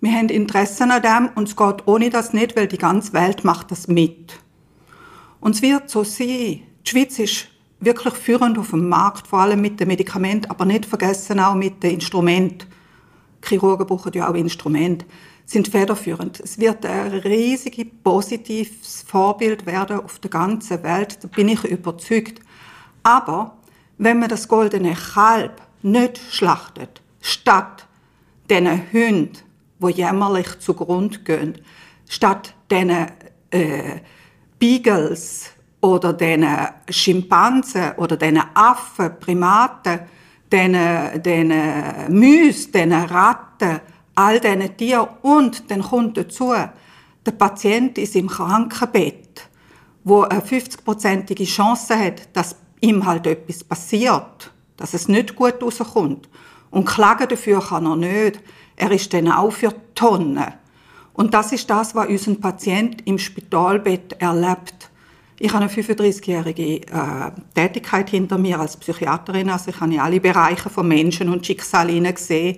Wir 0.00 0.12
haben 0.12 0.30
Interessen 0.30 0.90
an 0.90 1.02
dem 1.02 1.28
und 1.34 1.48
es 1.48 1.56
geht 1.56 1.86
ohne 1.86 2.08
das 2.08 2.32
nicht, 2.32 2.56
weil 2.56 2.66
die 2.66 2.78
ganze 2.78 3.12
Welt 3.12 3.44
macht 3.44 3.70
das 3.70 3.88
mit. 3.88 4.38
Und 5.38 5.54
es 5.54 5.60
wird 5.60 5.90
so 5.90 6.02
sein. 6.02 6.62
Die 6.86 6.90
Schweiz 6.90 7.18
ist 7.18 7.48
wirklich 7.80 8.14
führend 8.14 8.56
auf 8.56 8.70
dem 8.70 8.88
Markt, 8.88 9.26
vor 9.26 9.40
allem 9.40 9.60
mit 9.60 9.78
den 9.80 9.88
Medikamenten, 9.88 10.50
aber 10.50 10.64
nicht 10.64 10.86
vergessen 10.86 11.40
auch 11.40 11.54
mit 11.54 11.82
den 11.82 11.90
Instrumenten. 11.90 12.68
Chirurgen 13.44 13.86
brauchen 13.86 14.12
ja 14.14 14.30
auch 14.30 14.34
Instrumente 14.34 15.04
sind 15.46 15.68
federführend. 15.68 16.40
Es 16.40 16.58
wird 16.58 16.84
ein 16.84 17.12
riesiges 17.12 17.86
positives 18.02 19.04
Vorbild 19.06 19.64
werden 19.64 20.00
auf 20.00 20.18
der 20.18 20.30
ganzen 20.30 20.82
Welt, 20.82 21.18
da 21.22 21.28
bin 21.28 21.48
ich 21.48 21.64
überzeugt. 21.64 22.40
Aber 23.04 23.56
wenn 23.96 24.18
man 24.18 24.28
das 24.28 24.48
goldene 24.48 24.94
Kalb 24.94 25.62
nicht 25.82 26.20
schlachtet, 26.30 27.00
statt 27.20 27.86
diesen 28.50 28.92
Hunden, 28.92 29.38
wo 29.78 29.88
jämmerlich 29.88 30.58
zugrund 30.58 31.24
gehen, 31.24 31.58
statt 32.08 32.54
diesen 32.68 33.06
äh, 33.50 34.00
Beagles 34.58 35.50
oder 35.80 36.12
den 36.12 36.44
Schimpansen 36.90 37.92
oder 37.98 38.16
den 38.16 38.40
Affen, 38.54 39.20
Primaten, 39.20 40.00
den, 40.50 40.72
den 41.22 41.52
Müs, 42.08 42.70
den 42.70 42.92
Ratten, 42.92 43.80
all 44.16 44.40
diesen 44.40 44.76
Tieren 44.76 45.08
und 45.22 45.70
dann 45.70 45.82
kommt 45.82 46.16
dazu, 46.16 46.52
der 47.24 47.32
Patient 47.32 47.98
ist 47.98 48.16
im 48.16 48.28
Krankenbett, 48.28 49.48
wo 50.04 50.22
eine 50.22 50.40
50-prozentige 50.40 51.44
Chance 51.44 51.98
hat, 51.98 52.28
dass 52.32 52.56
ihm 52.80 53.04
halt 53.04 53.26
etwas 53.26 53.62
passiert, 53.62 54.52
dass 54.76 54.94
es 54.94 55.08
nicht 55.08 55.36
gut 55.36 55.62
rauskommt. 55.62 56.28
Und 56.70 56.86
klagen 56.86 57.28
dafür 57.28 57.60
kann 57.60 57.86
er 57.86 57.96
nicht. 57.96 58.40
Er 58.76 58.90
ist 58.90 59.12
dann 59.12 59.30
auch 59.30 59.50
für 59.50 59.74
Tonnen. 59.94 60.52
Und 61.14 61.32
das 61.32 61.52
ist 61.52 61.68
das, 61.70 61.94
was 61.94 62.08
unser 62.08 62.34
Patient 62.34 63.06
im 63.06 63.18
Spitalbett 63.18 64.14
erlebt. 64.20 64.90
Ich 65.38 65.52
habe 65.52 65.64
eine 65.64 65.72
35-jährige 65.72 66.82
äh, 66.82 67.30
Tätigkeit 67.54 68.10
hinter 68.10 68.38
mir 68.38 68.60
als 68.60 68.76
Psychiaterin, 68.76 69.50
also 69.50 69.70
ich 69.70 69.80
habe 69.80 70.00
alle 70.00 70.20
Bereiche 70.20 70.70
von 70.70 70.88
Menschen 70.88 71.28
und 71.28 71.44
Schicksal 71.44 71.88
gesehen 72.12 72.56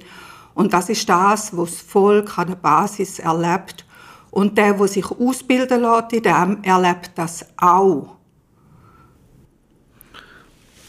und 0.58 0.72
das 0.72 0.88
ist 0.88 1.08
das, 1.08 1.56
was 1.56 1.70
das 1.70 1.82
Volk 1.82 2.36
an 2.36 2.48
der 2.48 2.56
Basis 2.56 3.20
erlebt. 3.20 3.84
Und 4.32 4.58
der, 4.58 4.74
der 4.74 4.88
sich 4.88 5.08
ausbilden 5.08 5.82
lässt 5.82 6.12
in 6.12 6.22
dem, 6.24 6.64
erlebt 6.64 7.12
das 7.14 7.46
auch. 7.56 8.16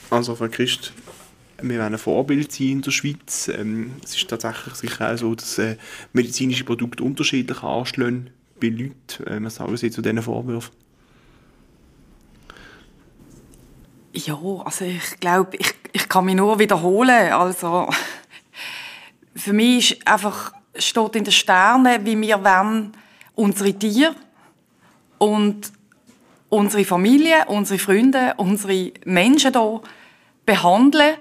Also, 0.09 0.33
Frau 0.33 0.47
Christ, 0.47 0.91
wir 1.61 1.77
wollen 1.79 1.93
ein 1.93 1.99
Vorbild 1.99 2.51
sein 2.51 2.67
in 2.67 2.81
der 2.81 2.89
Schweiz. 2.89 3.47
Ähm, 3.47 3.91
es 4.03 4.15
ist 4.15 4.27
tatsächlich 4.27 4.73
sicher 4.73 5.13
auch 5.13 5.17
so, 5.19 5.35
dass 5.35 5.59
äh, 5.59 5.77
medizinische 6.13 6.63
Produkte 6.63 7.03
unterschiedlich 7.03 7.61
anschlagen 7.61 8.31
bei 8.59 8.69
Leuten. 8.69 9.27
Äh, 9.27 9.43
was 9.43 9.53
sagen 9.53 9.77
Sie 9.77 9.91
zu 9.91 10.01
diesen 10.01 10.23
Vorwürfen? 10.23 10.73
Ja, 14.13 14.39
also 14.65 14.85
ich 14.85 15.19
glaube, 15.19 15.55
ich, 15.57 15.75
ich 15.93 16.09
kann 16.09 16.25
mich 16.25 16.33
nur 16.33 16.57
wiederholen. 16.57 17.31
Also 17.31 17.87
für 19.39 19.53
mich 19.53 19.91
ist 19.91 20.07
einfach, 20.07 20.53
steht 20.75 21.15
in 21.15 21.23
den 21.23 21.31
Sternen, 21.31 22.05
wie 22.05 22.19
wir 22.19 22.43
wollen, 22.43 22.91
unsere 23.35 23.73
Tiere 23.73 24.15
und 25.17 25.71
unsere 26.49 26.83
Familie, 26.83 27.45
unsere 27.47 27.79
Freunde, 27.79 28.33
unsere 28.37 28.91
Menschen 29.05 29.53
hier 29.53 29.81
behandeln, 30.45 31.15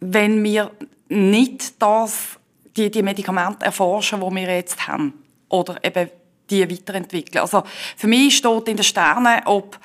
wenn 0.00 0.42
wir 0.42 0.70
nicht 1.08 1.80
das, 1.82 2.38
die, 2.76 2.90
die 2.90 3.02
Medikamente 3.02 3.66
erforschen, 3.66 4.20
die 4.20 4.34
wir 4.36 4.54
jetzt 4.54 4.86
haben. 4.86 5.12
Oder 5.48 5.82
eben 5.84 6.08
die 6.48 6.68
weiterentwickeln. 6.70 7.42
Also 7.42 7.62
für 7.96 8.06
mich 8.06 8.36
steht 8.36 8.68
in 8.68 8.76
den 8.76 8.84
Sternen, 8.84 9.42
ob 9.44 9.78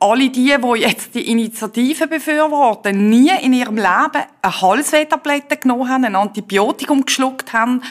alle 0.00 0.30
die, 0.30 0.54
die 0.56 0.80
jetzt 0.80 1.14
die 1.14 1.30
Initiative 1.30 2.06
befürworten, 2.06 3.10
nie 3.10 3.30
in 3.42 3.52
ihrem 3.52 3.76
Leben 3.76 4.24
eine 4.42 4.60
Halswehtablette 4.60 5.56
genommen 5.56 5.88
haben, 5.88 6.04
ein 6.04 6.14
Antibiotikum 6.14 7.04
geschluckt 7.04 7.52
haben 7.52 7.82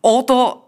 oder 0.00 0.62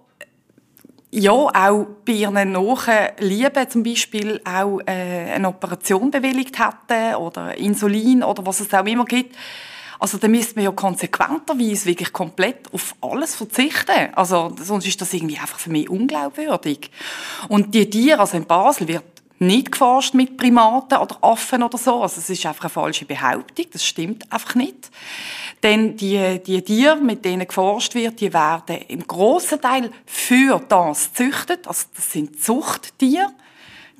ja, 1.14 1.32
auch 1.32 1.86
bei 2.06 2.12
ihren 2.12 2.52
nahen 2.52 3.08
Lieben 3.18 3.70
zum 3.70 3.82
Beispiel 3.82 4.40
auch 4.44 4.80
äh, 4.86 5.32
eine 5.34 5.48
Operation 5.48 6.10
bewilligt 6.10 6.56
hätten 6.58 7.16
oder 7.16 7.56
Insulin 7.58 8.22
oder 8.22 8.46
was 8.46 8.60
es 8.60 8.72
auch 8.72 8.86
immer 8.86 9.04
gibt. 9.04 9.36
Also 9.98 10.18
da 10.18 10.26
müsste 10.26 10.56
man 10.56 10.64
ja 10.64 10.72
konsequenterweise 10.72 11.86
wirklich 11.86 12.12
komplett 12.12 12.72
auf 12.72 12.94
alles 13.02 13.36
verzichten. 13.36 14.12
Also 14.14 14.52
sonst 14.60 14.86
ist 14.86 15.00
das 15.00 15.12
irgendwie 15.12 15.38
einfach 15.38 15.58
für 15.58 15.70
mich 15.70 15.88
unglaubwürdig. 15.88 16.90
Und 17.48 17.74
die 17.74 17.88
Tiere, 17.88 18.18
also 18.18 18.36
in 18.36 18.46
Basel 18.46 18.88
wird 18.88 19.04
nicht 19.42 19.72
geforscht 19.72 20.14
mit 20.14 20.36
Primaten 20.36 20.98
oder 20.98 21.18
Affen 21.20 21.62
oder 21.62 21.76
so. 21.76 22.02
Also 22.02 22.20
es 22.20 22.30
ist 22.30 22.46
einfach 22.46 22.64
eine 22.64 22.70
falsche 22.70 23.04
Behauptung. 23.04 23.66
Das 23.72 23.84
stimmt 23.84 24.30
einfach 24.32 24.54
nicht. 24.54 24.90
Denn 25.62 25.96
die, 25.96 26.40
die 26.44 26.62
Tiere, 26.62 26.96
mit 26.96 27.24
denen 27.24 27.46
geforscht 27.46 27.94
wird, 27.94 28.20
die 28.20 28.32
werden 28.32 28.78
im 28.88 29.06
grossen 29.06 29.60
Teil 29.60 29.90
für 30.06 30.60
das 30.68 31.12
züchtet. 31.12 31.68
Also 31.68 31.86
das 31.94 32.12
sind 32.12 32.42
Zuchttiere. 32.42 33.32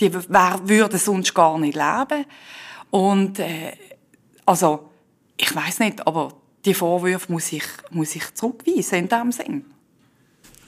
Die 0.00 0.12
würden 0.12 0.98
sonst 0.98 1.35
gar 1.35 1.59
nicht 1.59 1.76
leben. 1.76 2.24
Und 2.90 3.38
äh, 3.38 3.72
also 4.46 4.90
ich 5.37 5.55
weiß 5.55 5.81
nicht, 5.81 6.07
aber 6.07 6.35
die 6.64 6.74
Vorwürfe 6.74 7.33
muss 7.33 7.52
ich, 7.52 7.64
muss 7.90 8.14
ich 8.14 8.35
zurückweisen 8.35 8.98
in 8.98 9.09
diesem 9.09 9.33
Sinn. 9.33 9.71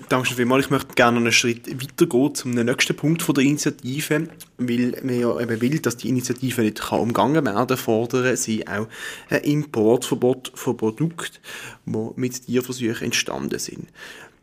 Danke 0.09 0.35
vielmals. 0.35 0.67
Ich 0.67 0.71
möchte 0.71 0.95
gerne 0.95 1.17
einen 1.17 1.33
Schritt 1.33 1.67
weitergehen 1.81 2.35
zum 2.35 2.51
nächsten 2.51 2.95
Punkt 2.95 3.27
der 3.27 3.43
Initiative, 3.43 4.29
weil 4.59 4.97
man 5.03 5.19
ja 5.19 5.41
eben 5.41 5.61
will, 5.61 5.79
dass 5.79 5.97
die 5.97 6.11
Initiative 6.11 6.61
nicht 6.61 6.83
kann 6.83 7.01
umgangen 7.01 7.45
werden 7.45 7.77
fordern 7.77 8.37
sie 8.37 8.67
auch 8.69 8.87
ein 9.31 9.43
Importverbot 9.43 10.53
von 10.55 10.77
Produkten, 10.77 11.39
die 11.87 12.11
mit 12.17 12.45
Tierversuchen 12.45 13.07
entstanden 13.07 13.59
sind. 13.59 13.89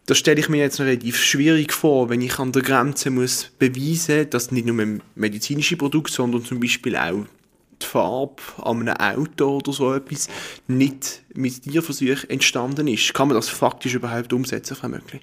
Das 0.07 0.17
stelle 0.17 0.39
ich 0.39 0.49
mir 0.49 0.57
jetzt 0.57 0.79
relativ 0.79 1.17
schwierig 1.17 1.73
vor, 1.73 2.09
wenn 2.09 2.21
ich 2.21 2.39
an 2.39 2.51
der 2.51 2.63
Grenze 2.63 3.11
muss 3.11 3.51
beweisen, 3.59 4.29
dass 4.31 4.51
nicht 4.51 4.65
nur 4.65 4.99
medizinische 5.13 5.77
Produkte, 5.77 6.11
sondern 6.11 6.43
zum 6.43 6.59
Beispiel 6.59 6.95
auch 6.95 7.25
die 7.79 7.85
Farbe 7.85 8.41
an 8.63 8.87
einem 8.87 8.95
Auto 8.97 9.57
oder 9.57 9.71
so 9.73 9.93
etwas 9.93 10.27
nicht 10.67 11.21
mit 11.35 11.61
Tierversuchen 11.61 12.31
entstanden 12.31 12.87
ist. 12.87 13.13
Kann 13.13 13.27
man 13.27 13.35
das 13.35 13.49
faktisch 13.49 13.93
überhaupt 13.93 14.33
umsetzen, 14.33 14.75
Frau 14.75 14.89
Möckli? 14.89 15.19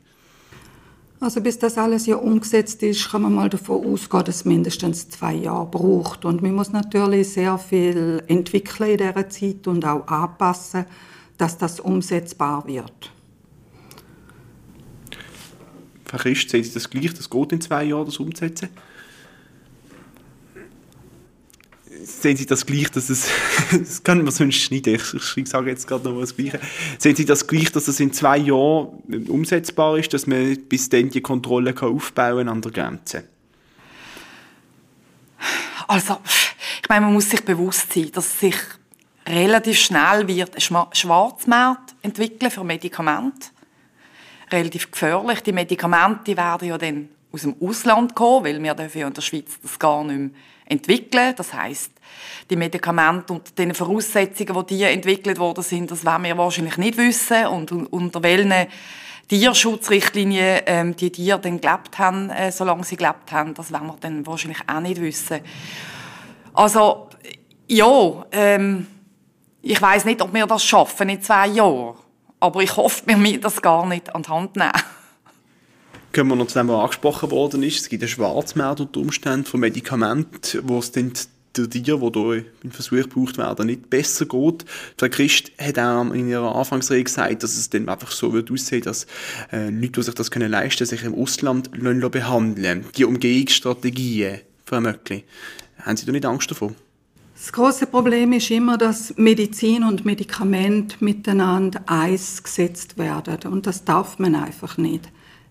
Also 1.20 1.40
bis 1.40 1.59
das 1.59 1.76
alles 1.78 2.07
ja 2.07 2.16
umgesetzt 2.16 2.83
ist, 2.85 3.11
kann 3.11 3.22
man 3.22 3.35
mal 3.35 3.50
davon 3.50 3.85
ausgehen, 3.85 4.24
dass 4.24 4.37
es 4.37 4.44
mindestens 4.44 5.09
zwei 5.09 5.35
Jahre 5.35 5.66
braucht. 5.66 6.24
Und 6.24 6.42
man 6.42 6.54
muss 6.54 6.70
natürlich 6.70 7.31
sehr 7.31 7.59
viel 7.59 8.22
entwickeln 8.28 8.90
in 8.90 8.98
dieser 8.98 9.28
Zeit 9.28 9.66
und 9.66 9.85
auch 9.85 10.07
anpassen, 10.07 10.85
dass 11.37 11.59
das 11.59 11.81
umsetzbar 11.81 12.66
wird. 12.66 13.12
Frau 16.04 16.18
Christ, 16.18 16.50
sehen 16.50 16.64
Sie 16.64 16.72
das 16.72 16.88
gleich? 16.88 17.12
Das 17.12 17.28
geht 17.28 17.52
in 17.52 17.61
zwei 17.61 17.85
Jahren, 17.85 18.07
das 18.07 18.18
umzusetzen? 18.18 18.68
Sehen 22.05 22.37
Sie 22.37 22.47
das 22.47 22.67
gleich, 22.67 22.91
dass 22.91 23.11
es, 23.11 23.29
das 23.73 24.03
kann 24.03 24.23
man 24.23 24.33
sonst 24.33 24.57
schneiden, 24.57 24.95
ich, 24.95 25.37
ich 25.37 25.49
sage 25.49 25.71
jetzt 25.71 25.87
gerade 25.87 26.05
noch 26.05 26.15
mal 26.15 26.21
das 26.21 26.37
Gleiche, 26.37 26.61
sehen 26.99 27.17
Sie 27.17 27.25
das 27.25 27.47
gleich, 27.47 27.71
dass 27.73 27.89
es 27.89 28.01
in 28.01 28.13
zwei 28.13 28.39
Jahren 28.39 29.27
umsetzbar 29.29 29.99
ist, 29.99 30.13
dass 30.15 30.27
man 30.27 30.57
bis 30.69 30.89
dann 30.89 31.11
die 31.11 31.21
Kontrolle 31.21 31.75
kann 31.75 31.95
aufbauen 31.95 32.49
an 32.49 32.63
der 32.63 32.73
Grenze? 32.73 33.25
Also, 35.87 36.19
ich 36.83 36.89
meine, 36.89 37.07
man 37.07 37.15
muss 37.15 37.31
sich 37.31 37.45
bewusst 37.45 37.93
sein, 37.93 38.11
dass 38.13 38.41
sich 38.41 38.57
relativ 39.27 39.79
schnell 39.79 40.27
wird 40.29 40.55
ein 40.55 40.87
Schwarzmarkt 40.93 41.95
entwickeln 42.03 42.51
für 42.51 42.65
Medikamente. 42.65 43.49
Relativ 44.51 44.91
gefährlich. 44.91 45.41
Die 45.41 45.53
Medikamente 45.53 46.37
werden 46.37 46.69
ja 46.69 46.79
dann 46.79 47.09
aus 47.31 47.43
dem 47.43 47.57
Ausland 47.61 48.15
kommen, 48.15 48.45
weil 48.45 48.63
wir 48.63 48.75
dürfen 48.75 48.99
ja 48.99 49.07
in 49.07 49.13
der 49.13 49.21
Schweiz 49.21 49.59
das 49.63 49.79
gar 49.79 50.05
nicht 50.05 50.19
mehr 50.19 50.31
entwickeln. 50.68 51.35
Das 51.37 51.52
heißt, 51.52 51.92
die 52.50 52.57
Medikamente 52.57 53.33
unter 53.33 53.52
den 53.52 53.74
Voraussetzungen, 53.74 54.66
die 54.66 54.76
die 54.76 54.85
entwickelt 54.85 55.38
worden 55.38 55.62
sind, 55.62 55.90
das 55.90 56.04
werden 56.04 56.24
wir 56.24 56.38
wahrscheinlich 56.38 56.76
nicht 56.76 56.96
wissen 56.96 57.46
und 57.46 57.72
unter 57.72 58.22
welchen 58.22 58.52
Tierschutzrichtlinien 59.28 60.62
ähm, 60.66 60.96
die 60.96 61.11
Tiere 61.11 61.38
dann 61.38 61.61
gelebt 61.61 61.98
haben, 61.98 62.31
äh, 62.31 62.50
solange 62.50 62.85
sie 62.85 62.96
gelebt 62.96 63.31
haben, 63.31 63.52
das 63.54 63.70
werden 63.70 63.88
wir 63.88 63.96
dann 64.00 64.26
wahrscheinlich 64.26 64.61
auch 64.66 64.81
nicht 64.81 65.00
wissen. 65.00 65.40
Also 66.54 67.09
ja, 67.68 68.24
ähm, 68.33 68.87
ich 69.61 69.81
weiß 69.81 70.07
nicht, 70.07 70.22
ob 70.22 70.33
wir 70.33 70.46
das 70.46 70.64
schaffen 70.64 71.11
in 71.11 71.20
zwei 71.20 71.48
Jahren, 71.48 71.96
aber 72.40 72.62
ich 72.62 72.74
hoffe, 72.74 73.02
wir 73.07 73.18
müssen 73.18 73.42
das 73.42 73.61
gar 73.61 73.85
nicht 73.87 74.14
an 74.14 74.22
die 74.22 74.28
Hand 74.31 74.57
nehmen 74.57 74.72
können 76.12 76.29
wir 76.29 76.37
noch 76.37 76.47
zu 76.47 76.59
dem, 76.59 76.68
was 76.68 76.81
angesprochen 76.81 77.31
worden 77.31 77.62
ist. 77.62 77.81
Es 77.81 77.88
gibt 77.88 78.03
einen 78.03 78.09
Schwarzmarkt 78.09 78.81
unter 78.81 79.01
Umständen 79.01 79.44
von 79.44 79.61
Medikamenten, 79.61 80.61
wo 80.64 80.79
es 80.79 80.92
dann 80.92 81.12
der 81.57 81.71
Tier, 81.71 81.97
die 81.97 82.18
hier 82.18 82.44
im 82.62 82.71
Versuch 82.71 83.03
gebraucht 83.03 83.38
werden, 83.38 83.66
nicht 83.66 83.90
besser 83.90 84.27
geht. 84.27 84.64
Frau 84.97 85.09
Christ 85.09 85.51
hat 85.59 85.79
auch 85.79 86.11
in 86.12 86.29
ihrer 86.29 86.55
Anfangsrede 86.55 87.05
gesagt, 87.05 87.42
dass 87.42 87.57
es 87.57 87.71
dann 87.71 87.88
einfach 87.88 88.11
so 88.11 88.33
wird 88.33 88.51
aussehen, 88.51 88.83
dass 88.83 89.07
äh, 89.53 89.71
Leute, 89.71 89.92
die 89.92 90.03
sich 90.03 90.14
das 90.14 90.31
können 90.31 90.51
leisten 90.51 90.87
sich 90.87 91.03
im 91.03 91.14
Ausland 91.14 91.71
behandeln 91.73 92.85
Die 92.97 93.05
Umgehungsstrategien, 93.05 94.40
Frau 94.64 94.81
Möckli, 94.81 95.25
haben 95.81 95.97
Sie 95.97 96.07
da 96.07 96.12
nicht 96.12 96.27
Angst 96.27 96.51
davor? 96.51 96.73
Das 97.35 97.53
große 97.53 97.87
Problem 97.87 98.33
ist 98.33 98.51
immer, 98.51 98.77
dass 98.77 99.16
Medizin 99.16 99.85
und 99.85 100.05
Medikament 100.05 101.01
miteinander 101.01 101.81
eins 101.87 102.42
gesetzt 102.42 102.99
werden. 102.99 103.53
Und 103.53 103.66
das 103.66 103.85
darf 103.85 104.18
man 104.18 104.35
einfach 104.35 104.77
nicht 104.77 105.09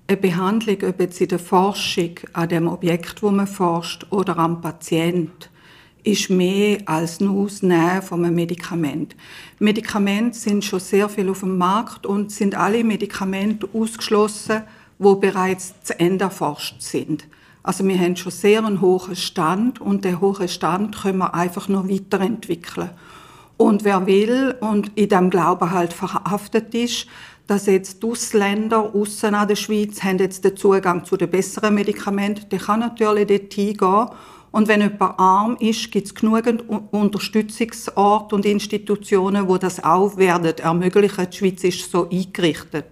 eine 0.08 0.18
Behandlung, 0.18 0.78
ob 0.84 1.00
jetzt 1.02 1.20
in 1.20 1.28
der 1.28 1.40
Forschung 1.40 2.12
an 2.34 2.50
dem 2.50 2.68
Objekt, 2.68 3.22
wo 3.22 3.30
man 3.30 3.48
forscht, 3.48 4.06
oder 4.10 4.38
am 4.38 4.62
Patient, 4.62 5.50
ist 6.04 6.30
mehr 6.30 6.80
als 6.86 7.20
nur 7.20 7.48
das 7.48 7.62
Nehmen 7.62 8.02
von 8.02 8.24
einem 8.24 8.36
Medikament. 8.36 9.16
Medikamente 9.60 10.38
sind 10.38 10.64
schon 10.64 10.80
sehr 10.80 11.10
viel 11.10 11.30
auf 11.30 11.42
dem 11.42 11.58
Markt 11.58 12.06
und 12.06 12.32
sind 12.32 12.56
alle 12.56 12.84
Medikamente 12.86 13.68
ausgeschlossen, 13.74 14.64
wo 14.98 15.16
bereits 15.16 15.74
zu 15.84 16.00
Ende 16.00 16.26
erforscht 16.26 16.82
sind. 16.82 17.28
Also 17.62 17.86
wir 17.86 18.00
haben 18.00 18.16
schon 18.16 18.32
sehr 18.32 18.64
einen 18.64 18.80
hohen 18.80 19.18
Stand 19.18 19.82
und 19.82 20.06
den 20.06 20.22
hohen 20.22 20.48
Stand 20.48 20.98
können 21.02 21.18
wir 21.18 21.34
einfach 21.34 21.68
noch 21.68 21.90
weiterentwickeln. 21.90 22.92
Und 23.58 23.84
wer 23.84 24.06
will 24.06 24.56
und 24.62 24.92
in 24.96 25.10
dem 25.10 25.30
Glauben 25.30 25.72
halt 25.72 25.92
verhaftet 25.92 26.74
ist, 26.74 27.08
dass 27.48 27.66
jetzt 27.66 28.04
Ausländer 28.04 28.94
aussen 28.94 29.34
an 29.34 29.48
der 29.48 29.56
Schweiz 29.56 30.04
haben 30.04 30.20
jetzt 30.20 30.44
den 30.44 30.58
Zugang 30.58 31.06
zu 31.06 31.16
den 31.16 31.30
besseren 31.30 31.74
Medikamenten. 31.74 32.50
Der 32.50 32.60
kann 32.60 32.82
natürlich 32.82 33.28
dort 33.28 33.54
hingehen. 33.54 34.10
Und 34.52 34.68
wenn 34.68 34.82
jemand 34.82 35.20
arm 35.20 35.58
ist, 35.60 35.92
gibt 35.92 36.08
es 36.08 36.16
genügend 36.16 36.64
Unterstützungsorte 36.92 38.36
und 38.36 38.46
Institutionen, 38.46 39.48
wo 39.48 39.58
das 39.58 39.84
auch 39.84 40.18
werden 40.18 40.58
ermöglichen. 40.58 41.30
Die 41.30 41.38
Schweiz 41.38 41.64
ist 41.64 41.90
so 41.90 42.10
eingerichtet. 42.10 42.86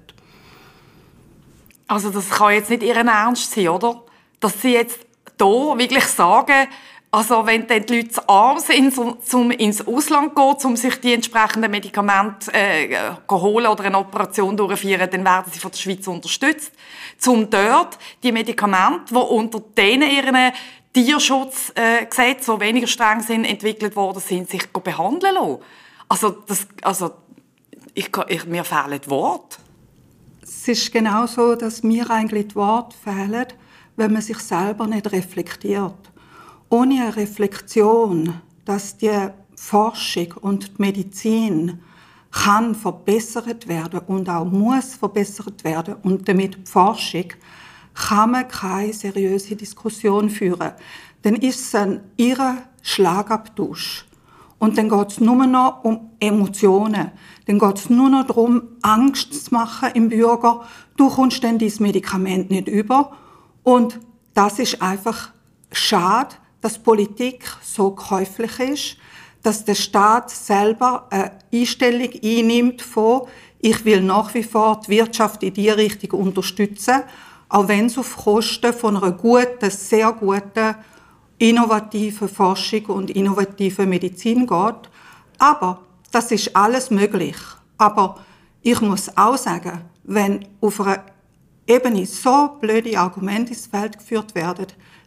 Also 1.88 2.10
das 2.10 2.30
kann 2.30 2.54
jetzt 2.54 2.70
nicht 2.70 2.84
Ihren 2.84 3.08
Ernst 3.08 3.52
sein, 3.52 3.70
oder? 3.70 4.04
Dass 4.40 4.62
Sie 4.62 4.74
jetzt 4.74 5.00
hier 5.38 5.76
wirklich 5.78 6.06
sagen, 6.06 6.68
also 7.16 7.46
wenn 7.46 7.66
dann 7.66 7.86
die 7.86 7.96
Leute 7.96 8.10
zu 8.10 8.28
arm 8.28 8.60
sind, 8.60 8.98
um 8.98 9.52
ins 9.52 9.88
Ausland 9.88 10.38
zu 10.38 10.56
gehen, 10.58 10.66
um 10.66 10.76
sich 10.76 11.00
die 11.00 11.14
entsprechenden 11.14 11.72
Medikamente 11.72 12.52
äh, 12.54 12.90
zu 13.26 13.42
holen 13.42 13.68
oder 13.68 13.86
eine 13.86 14.00
Operation 14.00 14.58
durchzuführen, 14.58 15.10
dann 15.10 15.24
werden 15.24 15.50
sie 15.50 15.60
von 15.60 15.72
der 15.72 15.78
Schweiz 15.78 16.06
unterstützt, 16.08 16.74
um 17.26 17.50
dort 17.50 17.98
die 18.22 18.34
Medikamente, 18.34 19.14
die 19.14 19.16
unter 19.16 19.62
denen 19.62 20.12
ihren 20.12 20.52
Tierschutzgesetze, 20.92 22.52
äh, 22.52 22.56
die 22.58 22.60
weniger 22.60 22.88
streng 22.88 23.22
sind, 23.22 23.46
entwickelt 23.46 23.96
worden 23.96 24.20
sind, 24.20 24.50
sich 24.50 24.68
behandeln 24.68 25.36
lassen. 25.36 25.60
Also, 26.10 26.32
das, 26.32 26.68
also 26.82 27.12
ich, 27.94 28.10
ich, 28.28 28.46
mir 28.46 28.66
fehlen 28.66 29.00
die 29.02 29.10
Worte. 29.10 29.58
Es 30.44 30.68
ist 30.68 30.92
genau 30.92 31.28
so, 31.28 31.56
dass 31.56 31.82
mir 31.82 32.10
eigentlich 32.10 32.50
die 32.50 32.56
Worte 32.56 32.94
fehlen, 33.02 33.48
wenn 33.96 34.12
man 34.12 34.22
sich 34.22 34.40
selber 34.40 34.86
nicht 34.86 35.10
reflektiert 35.14 36.12
ohne 36.70 37.02
eine 37.02 37.16
Reflexion, 37.16 38.34
dass 38.66 38.98
die 38.98 39.12
Forschung 39.56 40.34
und 40.42 40.78
die 40.78 40.82
Medizin 40.82 41.80
kann 42.32 42.76
verbessert 42.76 43.68
werden 43.68 44.02
und 44.08 44.30
auch 44.30 44.46
muss 44.46 44.96
verbessert 44.96 45.64
werden 45.64 45.96
und 46.04 46.28
damit 46.28 46.56
die 46.56 46.70
Forschung 46.70 47.26
kann 47.94 48.32
man 48.32 48.48
keine 48.48 48.92
seriöse 48.92 49.56
Diskussion 49.56 50.30
führen. 50.30 50.72
dann 51.22 51.36
ist 51.36 51.60
es 51.62 51.76
ein 51.76 52.02
irrer 52.18 52.58
Schlagabtausch. 52.84 54.06
Und 54.60 54.78
dann 54.78 54.90
geht 54.90 55.12
es 55.12 55.20
nur 55.20 55.48
noch 55.48 55.84
um 55.84 56.12
Emotionen. 56.20 57.12
Dann 57.48 57.60
geht 57.60 57.78
es 57.78 57.90
nur 57.90 58.10
noch 58.10 58.28
darum, 58.28 58.62
Angst 58.82 59.46
zu 59.46 59.54
machen 59.54 59.90
im 59.96 60.10
Bürger. 60.10 60.66
Du 60.98 61.10
kommst 61.10 61.44
dann 61.44 61.58
dieses 61.58 61.80
Medikament 61.80 62.52
nicht 62.52 62.68
über. 62.68 63.14
Und 63.64 64.00
das 64.36 64.60
ist 64.60 64.82
einfach 64.82 65.32
schade, 65.72 66.36
dass 66.66 66.80
Politik 66.80 67.46
so 67.62 67.92
käuflich 67.92 68.60
ist, 68.60 68.98
dass 69.44 69.64
der 69.66 69.76
Staat 69.76 70.32
selber 70.32 71.06
eine 71.12 71.34
Einstellung 71.54 72.10
einnimmt 72.24 72.82
von, 72.82 73.28
ich 73.60 73.86
will 73.86 74.02
nach 74.02 74.34
wie 74.34 74.42
vor 74.42 74.82
die 74.84 74.98
Wirtschaft 74.98 75.44
in 75.44 75.54
die 75.54 75.70
Richtung 75.70 76.20
unterstützen, 76.20 77.04
auch 77.50 77.68
wenn 77.68 77.86
es 77.86 78.00
auf 78.00 78.18
Kosten 78.18 78.74
von 78.74 78.98
einer 78.98 79.12
guten, 79.12 79.70
sehr 79.70 80.12
guten, 80.14 80.74
innovativen 81.38 82.28
Forschung 82.28 82.86
und 82.88 83.12
innovativen 83.12 83.88
Medizin 83.88 84.48
geht. 84.48 84.90
Aber 85.38 85.84
das 86.12 86.32
ist 86.32 86.56
alles 86.56 86.90
möglich. 86.90 87.38
Aber 87.78 88.26
ich 88.64 88.82
muss 88.82 89.16
auch 89.16 89.38
sagen, 89.38 89.82
wenn 90.04 90.48
auf 90.62 90.82
einer 90.82 91.04
Ebene 91.68 92.08
so 92.08 92.58
blöde 92.60 92.98
Argumente 92.98 93.54
ins 93.54 93.68
Feld 93.68 94.00
geführt 94.00 94.34
werden, 94.34 94.66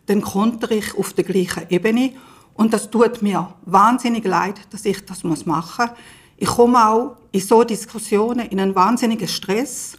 dann 0.09 0.23
kontere 0.23 0.75
ich 0.75 0.97
auf 0.97 1.13
der 1.13 1.25
gleichen 1.25 1.65
Ebene. 1.69 2.13
Und 2.55 2.73
das 2.73 2.91
tut 2.91 3.23
mir 3.23 3.55
wahnsinnig 3.67 4.25
leid, 4.25 4.57
dass 4.71 4.85
ich 4.85 5.05
das 5.05 5.23
machen 5.23 5.45
muss. 5.47 5.97
Ich 6.37 6.49
komme 6.49 6.89
auch 6.89 7.17
in 7.33 7.41
so 7.41 7.65
Diskussionen 7.65 8.49
in 8.49 8.61
einen 8.61 8.75
wahnsinnigen 8.75 9.29
Stress, 9.29 9.99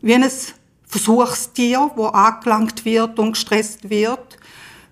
wie 0.00 0.14
ein 0.14 0.28
Versuchstier, 0.86 1.90
wo 1.94 2.06
angelangt 2.06 2.84
wird 2.84 3.18
und 3.18 3.32
gestresst 3.32 3.88
wird, 3.88 4.38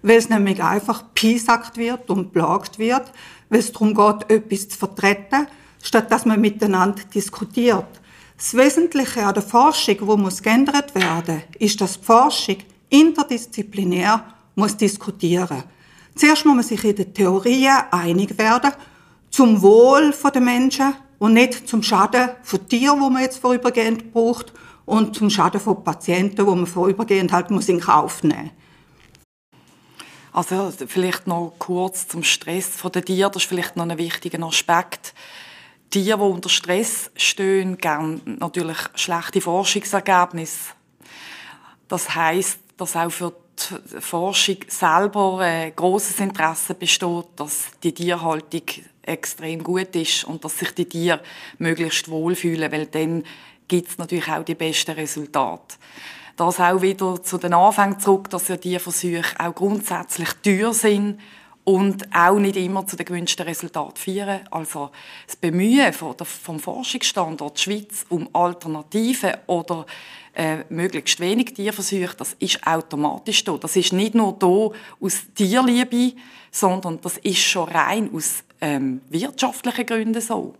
weil 0.02 0.18
es 0.18 0.28
nämlich 0.28 0.62
einfach 0.62 1.02
piesackt 1.14 1.76
wird 1.76 2.08
und 2.10 2.32
plagt 2.32 2.78
wird, 2.78 3.12
weil 3.48 3.60
es 3.60 3.72
darum 3.72 3.94
geht, 3.94 4.30
etwas 4.30 4.68
zu 4.68 4.78
vertreten, 4.78 5.48
statt 5.82 6.12
dass 6.12 6.24
man 6.24 6.40
miteinander 6.40 7.02
diskutiert. 7.12 7.88
Das 8.36 8.54
Wesentliche 8.54 9.26
an 9.26 9.34
der 9.34 9.42
Forschung, 9.42 9.96
wo 10.02 10.16
muss 10.16 10.42
geändert 10.42 10.94
werden, 10.94 11.42
ist, 11.58 11.80
dass 11.80 11.98
die 11.98 12.04
Forschung 12.04 12.58
interdisziplinär 12.88 14.24
muss 14.54 14.76
diskutieren. 14.76 15.62
Zuerst 16.14 16.44
muss 16.44 16.54
man 16.54 16.64
sich 16.64 16.84
in 16.84 16.96
den 16.96 17.14
Theorien 17.14 17.76
einig 17.90 18.36
werden, 18.38 18.72
zum 19.30 19.60
Wohl 19.62 20.12
der 20.34 20.40
Menschen 20.40 20.94
und 21.18 21.34
nicht 21.34 21.68
zum 21.68 21.82
Schaden 21.82 22.30
von 22.42 22.68
Tieren, 22.68 23.00
wo 23.00 23.10
man 23.10 23.22
jetzt 23.22 23.38
vorübergehend 23.38 24.12
braucht, 24.12 24.52
und 24.84 25.14
zum 25.14 25.28
Schaden 25.28 25.60
von 25.60 25.84
Patienten, 25.84 26.46
wo 26.46 26.54
man 26.54 26.66
vorübergehend 26.66 27.30
halt 27.30 27.50
muss 27.50 27.68
in 27.68 27.78
Kauf 27.78 28.22
nehmen 28.22 28.50
also 30.38 30.72
vielleicht 30.86 31.26
noch 31.26 31.54
kurz 31.58 32.06
zum 32.06 32.22
Stress 32.22 32.70
der 32.94 33.04
Tiere, 33.04 33.30
das 33.30 33.42
ist 33.42 33.48
vielleicht 33.48 33.76
noch 33.76 33.88
ein 33.88 33.98
wichtiger 33.98 34.40
Aspekt. 34.46 35.14
Tiere, 35.90 36.18
die 36.18 36.22
unter 36.22 36.48
Stress 36.48 37.10
stehen, 37.16 37.78
gern 37.78 38.20
natürlich 38.38 38.76
schlechte 38.94 39.40
Forschungsergebnisse. 39.40 40.74
Das 41.88 42.14
heißt, 42.14 42.60
dass 42.78 42.96
auch 42.96 43.10
für 43.10 43.34
die 43.58 44.00
Forschung 44.00 44.56
selber 44.68 45.40
ein 45.40 45.76
grosses 45.76 46.18
Interesse 46.20 46.74
besteht, 46.74 47.26
dass 47.36 47.66
die 47.82 47.92
Tierhaltung 47.92 48.62
extrem 49.02 49.62
gut 49.62 49.94
ist 49.96 50.24
und 50.24 50.44
dass 50.44 50.58
sich 50.58 50.72
die 50.74 50.88
Tiere 50.88 51.20
möglichst 51.58 52.08
wohlfühlen, 52.08 52.72
weil 52.72 52.86
dann 52.86 53.24
gibt 53.66 53.88
es 53.88 53.98
natürlich 53.98 54.28
auch 54.28 54.44
die 54.44 54.54
besten 54.54 54.92
Resultate. 54.92 55.76
Das 56.36 56.60
auch 56.60 56.80
wieder 56.80 57.20
zu 57.22 57.36
den 57.36 57.52
Anfängen 57.52 57.98
zurück, 57.98 58.30
dass 58.30 58.48
ja 58.48 58.56
die 58.56 58.78
Versuche 58.78 59.24
auch 59.38 59.54
grundsätzlich 59.54 60.32
teuer 60.34 60.72
sind 60.72 61.18
und 61.68 62.08
auch 62.14 62.38
nicht 62.38 62.56
immer 62.56 62.86
zu 62.86 62.96
den 62.96 63.04
gewünschten 63.04 63.46
Resultaten 63.46 63.98
führen. 63.98 64.40
Also 64.50 64.88
das 65.26 65.36
Bemühen 65.36 65.92
vom 65.92 66.58
Forschungsstandort 66.58 67.60
Schweiz 67.60 68.06
um 68.08 68.26
Alternativen 68.32 69.32
oder 69.46 69.84
äh, 70.34 70.60
möglichst 70.70 71.20
wenig 71.20 71.52
Tierversuche, 71.52 72.16
das 72.16 72.34
ist 72.38 72.66
automatisch 72.66 73.44
da. 73.44 73.58
Das 73.58 73.76
ist 73.76 73.92
nicht 73.92 74.14
nur 74.14 74.32
da 74.38 74.70
aus 74.98 75.24
Tierliebe, 75.34 76.14
sondern 76.50 77.02
das 77.02 77.18
ist 77.18 77.40
schon 77.40 77.68
rein 77.68 78.08
aus 78.14 78.44
ähm, 78.62 79.02
wirtschaftlichen 79.10 79.84
Gründen 79.84 80.22
so. 80.22 80.54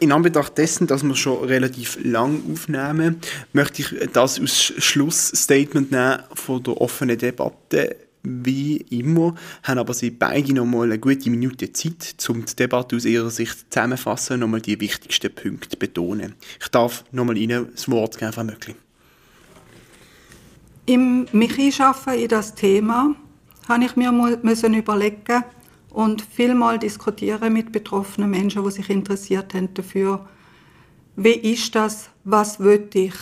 In 0.00 0.10
Anbetracht 0.10 0.58
dessen, 0.58 0.88
dass 0.88 1.04
wir 1.04 1.14
schon 1.14 1.44
relativ 1.44 1.96
lang 2.02 2.42
aufnehmen, 2.52 3.20
möchte 3.52 3.82
ich 3.82 4.10
das 4.12 4.40
als 4.40 4.72
Schlussstatement 4.78 5.92
nehmen 5.92 6.24
von 6.34 6.60
der 6.60 6.80
offenen 6.80 7.16
Debatte. 7.16 8.03
Wie 8.24 8.76
immer 8.76 9.34
haben 9.62 9.78
aber 9.78 9.94
Sie 9.94 10.10
beide 10.10 10.54
noch 10.54 10.64
mal 10.64 10.84
eine 10.84 10.98
gute 10.98 11.30
Minute 11.30 11.72
Zeit, 11.72 12.16
um 12.28 12.44
die 12.44 12.56
Debatte 12.56 12.96
aus 12.96 13.04
Ihrer 13.04 13.30
Sicht 13.30 13.72
zusammenzufassen 13.72 14.34
und 14.34 14.40
noch 14.40 14.48
mal 14.48 14.60
die 14.60 14.80
wichtigsten 14.80 15.34
Punkte 15.34 15.76
betonen. 15.76 16.34
Ich 16.60 16.68
darf 16.68 17.04
noch 17.12 17.24
mal 17.24 17.36
Ihnen 17.36 17.68
das 17.72 17.90
Wort 17.90 18.18
geben, 18.18 18.32
Frau 18.32 18.44
Möckli. 18.44 18.74
Im 20.86 21.26
mich 21.32 21.58
einschaffen 21.58 22.14
in 22.14 22.28
das 22.28 22.54
Thema 22.54 23.14
habe 23.68 23.84
ich 23.84 23.96
mir 23.96 24.12
müssen 24.42 24.74
überlegen, 24.74 25.44
und 25.94 26.22
vielmal 26.22 26.78
diskutieren 26.78 27.52
mit 27.52 27.70
betroffenen 27.70 28.28
Menschen, 28.28 28.64
die 28.64 28.70
sich 28.72 28.90
interessiert 28.90 29.54
haben 29.54 29.72
dafür, 29.74 30.26
wie 31.16 31.34
ist 31.34 31.74
das, 31.76 32.10
was 32.24 32.58
will 32.58 32.88
ich? 32.94 33.14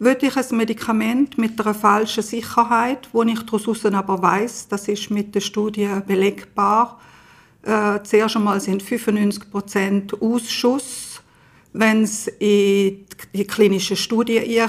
Will 0.00 0.18
ich 0.20 0.36
ein 0.36 0.56
Medikament 0.56 1.38
mit 1.38 1.60
einer 1.60 1.72
falschen 1.72 2.22
Sicherheit, 2.22 3.08
wo 3.12 3.22
ich 3.22 3.40
daraus 3.42 3.84
aber 3.84 4.20
weiß, 4.20 4.68
das 4.68 4.88
ist 4.88 5.10
mit 5.10 5.34
der 5.34 5.40
Studie 5.40 5.88
belegbar. 6.06 7.00
Äh, 7.62 8.00
zuerst 8.02 8.36
einmal 8.36 8.60
sind 8.60 8.82
95 8.82 9.50
Prozent 9.50 10.20
Ausschuss, 10.20 11.22
wenn 11.72 12.02
es 12.02 12.26
in 12.26 13.06
die 13.32 13.46
klinische 13.46 13.96
Studie 13.96 14.60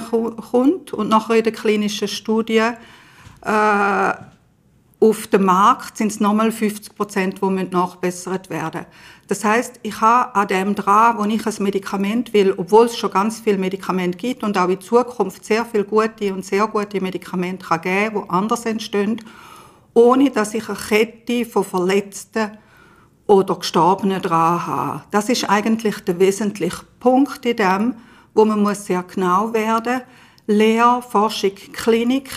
kommt 0.51 0.93
und 0.93 1.09
nachher 1.09 1.37
in 1.37 1.43
der 1.43 1.53
klinischen 1.53 2.07
Studie 2.07 2.69
äh, 3.41 4.13
auf 5.05 5.27
dem 5.27 5.45
Markt 5.45 5.97
sind 5.97 6.11
es 6.11 6.19
nochmal 6.19 6.51
50 6.51 6.95
Prozent, 6.95 7.39
die 7.39 7.63
nachbessert 7.69 8.49
werden 8.49 8.87
Das 9.27 9.45
heißt, 9.45 9.79
ich 9.83 10.01
habe 10.01 10.33
an 10.33 10.47
dem 10.47 10.73
dran, 10.73 11.19
wo 11.19 11.25
ich 11.25 11.45
ein 11.45 11.63
Medikament 11.63 12.33
will, 12.33 12.55
obwohl 12.57 12.87
es 12.87 12.97
schon 12.97 13.11
ganz 13.11 13.39
viele 13.39 13.59
Medikamente 13.59 14.17
gibt 14.17 14.43
und 14.43 14.57
auch 14.57 14.67
in 14.67 14.81
Zukunft 14.81 15.45
sehr 15.45 15.63
viele 15.63 15.83
gute 15.83 16.33
und 16.33 16.43
sehr 16.43 16.65
gute 16.65 17.01
Medikamente 17.01 17.67
kann 17.67 17.81
geben, 17.81 18.23
die 18.23 18.29
anders 18.31 18.65
entstehen, 18.65 19.21
ohne 19.93 20.31
dass 20.31 20.55
ich 20.55 20.67
eine 20.69 20.77
Kette 20.77 21.45
von 21.45 21.63
Verletzten 21.63 22.57
oder 23.27 23.55
Gestorbenen 23.57 24.23
dran 24.23 24.65
habe. 24.65 25.03
Das 25.11 25.29
ist 25.29 25.47
eigentlich 25.47 25.99
der 25.99 26.19
wesentliche 26.19 26.83
Punkt 26.99 27.45
in 27.45 27.57
dem, 27.57 27.95
wo 28.33 28.43
man 28.43 28.63
muss 28.63 28.85
sehr 28.85 29.03
genau 29.03 29.53
werden. 29.53 30.01
Lehr, 30.47 31.03
Forschung, 31.07 31.55
Klinik 31.73 32.29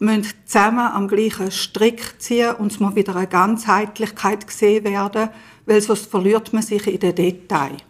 müssen 0.00 0.26
zusammen 0.46 0.78
am 0.80 1.08
gleichen 1.08 1.52
Strick 1.52 2.20
ziehen 2.20 2.54
und 2.56 2.72
es 2.72 2.80
muss 2.80 2.96
wieder 2.96 3.14
eine 3.14 3.26
Ganzheitlichkeit 3.26 4.46
gesehen 4.46 4.84
werden, 4.84 5.28
weil 5.66 5.80
sonst 5.80 6.10
verliert 6.10 6.52
man 6.52 6.62
sich 6.62 6.86
in 6.86 6.98
den 6.98 7.14
Details. 7.14 7.82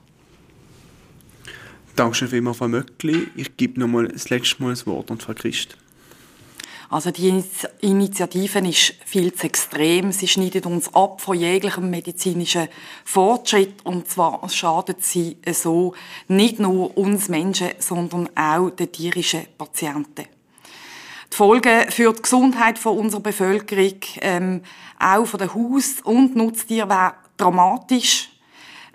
Dankeschön 1.96 2.28
vielmals, 2.28 2.58
Frau 2.58 2.68
Möckli. 2.68 3.28
Ich 3.36 3.56
gebe 3.56 3.80
noch 3.80 3.88
mal 3.88 4.08
das 4.08 4.28
letzte 4.28 4.62
Mal 4.62 4.70
das 4.70 4.86
Wort 4.86 5.10
an 5.10 5.18
Frau 5.18 5.34
Christ. 5.34 5.76
Also 6.88 7.12
die 7.12 7.44
Initiative 7.82 8.58
ist 8.68 8.94
viel 9.04 9.32
zu 9.32 9.46
extrem. 9.46 10.10
Sie 10.10 10.26
schneidet 10.26 10.66
uns 10.66 10.92
ab 10.92 11.20
von 11.20 11.38
jeglichem 11.38 11.88
medizinischen 11.88 12.66
Fortschritt 13.04 13.84
und 13.84 14.08
zwar 14.08 14.48
schadet 14.48 15.04
sie 15.04 15.36
so 15.52 15.94
nicht 16.26 16.58
nur 16.58 16.96
uns 16.98 17.28
Menschen, 17.28 17.68
sondern 17.78 18.28
auch 18.34 18.70
den 18.70 18.90
tierischen 18.90 19.46
Patienten. 19.56 20.39
Die 21.32 21.36
Folgen 21.36 21.90
für 21.90 22.12
die 22.12 22.22
Gesundheit 22.22 22.78
von 22.78 22.98
unserer 22.98 23.20
Bevölkerung, 23.20 24.00
ähm, 24.20 24.62
auch 24.98 25.26
von 25.26 25.38
den 25.38 25.54
Haus- 25.54 26.00
und 26.02 26.34
Nutztieren, 26.34 26.88
wären 26.88 27.12
dramatisch. 27.36 28.30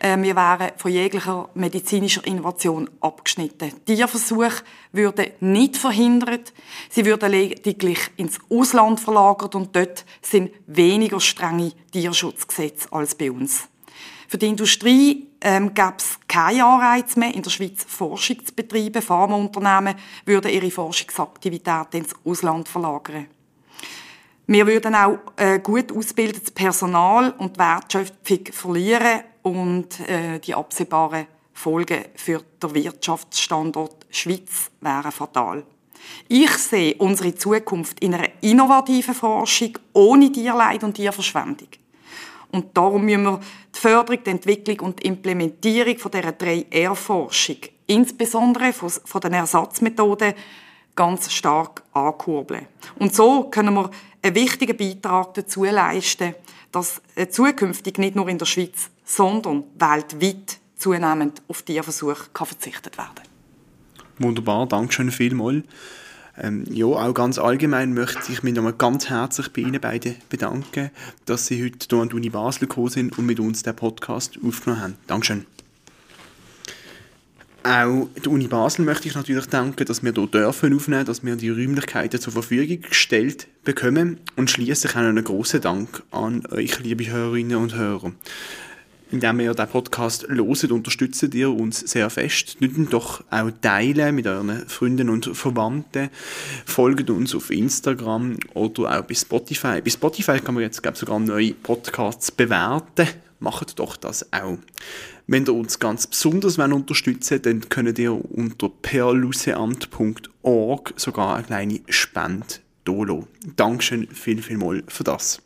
Ähm, 0.01 0.23
wir 0.23 0.35
wären 0.35 0.71
von 0.75 0.91
jeglicher 0.91 1.49
medizinischer 1.53 2.27
Innovation 2.27 2.89
abgeschnitten. 2.99 3.71
Tierversuche 3.85 4.63
würden 4.91 5.27
nicht 5.39 5.77
verhindert, 5.77 6.53
sie 6.89 7.05
würden 7.05 7.31
lediglich 7.31 7.99
ins 8.17 8.37
Ausland 8.49 8.99
verlagert 8.99 9.55
und 9.55 9.73
dort 9.73 10.03
sind 10.21 10.51
weniger 10.67 11.21
strenge 11.21 11.71
Tierschutzgesetze 11.91 12.91
als 12.91 13.15
bei 13.15 13.31
uns. 13.31 13.69
Für 14.27 14.37
die 14.37 14.47
Industrie 14.47 15.24
ähm, 15.41 15.73
gäbe 15.73 15.95
es 15.97 16.19
keine 16.27 16.65
Anreize 16.65 17.19
mehr, 17.19 17.33
in 17.33 17.41
der 17.41 17.49
Schweiz 17.49 17.83
Forschung 17.87 18.45
zu 18.45 18.53
betreiben. 18.53 19.01
Pharmaunternehmen 19.01 19.95
würden 20.25 20.51
ihre 20.51 20.71
Forschungsaktivitäten 20.71 22.01
ins 22.01 22.15
Ausland 22.23 22.67
verlagern. 22.67 23.27
Wir 24.47 24.67
würden 24.67 24.93
auch 24.93 25.17
äh, 25.37 25.59
gut 25.59 25.91
ausgebildetes 25.91 26.51
Personal 26.51 27.31
und 27.37 27.57
Wertschöpfung 27.57 28.45
verlieren 28.51 29.21
und 29.41 29.99
äh, 30.07 30.39
die 30.39 30.53
absehbaren 30.53 31.27
Folgen 31.53 32.05
für 32.15 32.43
den 32.61 32.75
Wirtschaftsstandort 32.75 34.05
Schweiz 34.11 34.69
wären 34.81 35.11
fatal. 35.11 35.63
Ich 36.27 36.51
sehe 36.51 36.95
unsere 36.95 37.33
Zukunft 37.33 37.99
in 38.01 38.13
einer 38.13 38.29
innovativen 38.41 39.15
Forschung 39.15 39.77
ohne 39.93 40.31
Tierleid 40.31 40.83
und 40.83 40.93
Tierverschwendung. 40.93 41.69
Und 42.51 42.75
darum 42.75 43.05
müssen 43.05 43.23
wir 43.23 43.39
die 43.73 43.79
Förderung, 43.79 44.23
die 44.23 44.29
Entwicklung 44.29 44.79
und 44.79 44.99
die 45.03 45.07
Implementierung 45.07 45.97
von 45.97 46.11
dieser 46.11 46.29
3R-Forschung, 46.29 47.57
insbesondere 47.87 48.73
von 48.73 49.21
den 49.21 49.33
Ersatzmethoden, 49.33 50.33
ganz 50.95 51.31
stark 51.31 51.83
ankurbeln. 51.91 52.67
Und 52.99 53.13
so 53.13 53.49
können 53.49 53.73
wir 53.73 53.89
einen 54.21 54.35
wichtigen 54.35 54.77
Beitrag 54.77 55.33
dazu 55.33 55.65
leisten, 55.65 56.35
dass 56.71 57.01
zukünftig 57.29 57.97
nicht 57.97 58.15
nur 58.15 58.29
in 58.29 58.37
der 58.37 58.45
Schweiz, 58.45 58.89
sondern 59.03 59.65
weltweit 59.77 60.57
zunehmend 60.77 61.41
auf 61.47 61.61
Tierversuche 61.63 62.29
verzichtet 62.33 62.97
werden 62.97 63.15
kann. 63.15 63.25
Wunderbar, 64.19 64.65
danke 64.67 64.93
schön 64.93 65.11
vielmals. 65.11 65.63
Ähm, 66.37 66.65
ja, 66.69 66.85
auch 66.85 67.13
ganz 67.13 67.37
allgemein 67.37 67.93
möchte 67.93 68.31
ich 68.31 68.43
mich 68.43 68.53
nochmal 68.53 68.73
ganz 68.73 69.09
herzlich 69.09 69.53
bei 69.53 69.61
Ihnen 69.61 69.79
beiden 69.79 70.15
bedanken, 70.29 70.91
dass 71.25 71.47
Sie 71.47 71.63
heute 71.63 71.87
hier 71.89 71.99
an 72.01 72.09
die 72.09 72.15
Uni 72.15 72.29
Basel 72.29 72.67
gekommen 72.67 72.89
sind 72.89 73.17
und 73.17 73.25
mit 73.25 73.39
uns 73.39 73.63
den 73.63 73.75
Podcast 73.75 74.37
aufgenommen 74.45 74.81
haben. 74.81 74.93
Dankeschön. 75.07 75.45
Auch 77.63 78.09
der 78.23 78.31
Uni 78.31 78.47
Basel 78.47 78.85
möchte 78.85 79.07
ich 79.07 79.15
natürlich 79.15 79.47
danken, 79.47 79.85
dass 79.85 80.03
wir 80.03 80.13
hier 80.13 80.27
dürfen 80.27 80.75
aufnehmen, 80.75 81.05
dass 81.05 81.23
wir 81.23 81.35
die 81.35 81.49
Räumlichkeiten 81.49 82.21
zur 82.21 82.33
Verfügung 82.33 82.81
gestellt 82.81 83.47
bekommen 83.63 84.19
und 84.35 84.51
schließlich 84.51 84.91
auch 84.91 84.99
einen 84.99 85.23
großen 85.23 85.61
Dank 85.61 86.03
an 86.11 86.45
euch, 86.51 86.79
liebe 86.79 87.09
Hörerinnen 87.09 87.57
und 87.57 87.73
Hörer 87.75 88.11
indem 89.11 89.39
ihr 89.39 89.53
den 89.53 89.67
Podcast 89.67 90.25
loset, 90.27 90.71
unterstützt 90.71 91.33
ihr 91.33 91.51
uns 91.51 91.79
sehr 91.79 92.09
fest. 92.09 92.57
Nicht 92.59 92.91
doch 92.91 93.23
auch 93.29 93.51
teilen 93.61 94.15
mit 94.15 94.27
euren 94.27 94.67
Freunden 94.67 95.09
und 95.09 95.35
Verwandten. 95.35 96.09
Folgt 96.65 97.09
uns 97.09 97.35
auf 97.35 97.51
Instagram 97.51 98.37
oder 98.53 98.99
auch 98.99 99.03
bei 99.03 99.13
Spotify. 99.13 99.81
Bei 99.81 99.89
Spotify 99.89 100.39
kann 100.39 100.55
man 100.55 100.63
jetzt, 100.63 100.81
glaube 100.81 100.95
ich, 100.95 100.99
sogar 100.99 101.19
neue 101.19 101.53
Podcasts 101.53 102.31
bewerten. 102.31 103.07
Macht 103.39 103.77
doch 103.79 103.97
das 103.97 104.31
auch. 104.33 104.57
Wenn 105.27 105.45
ihr 105.45 105.53
uns 105.53 105.79
ganz 105.79 106.07
besonders 106.07 106.57
unterstützen 106.57 107.31
wollt, 107.31 107.45
dann 107.45 107.69
könnt 107.69 107.99
ihr 107.99 108.13
unter 108.13 108.69
perluseamt.org 108.69 110.93
sogar 110.95 111.35
eine 111.35 111.45
kleine 111.45 111.81
Spende 111.89 112.45
dolo. 112.85 113.27
Dankeschön 113.55 114.07
viel, 114.07 114.41
viel 114.41 114.57
mal 114.57 114.81
für 114.87 115.03
das. 115.03 115.43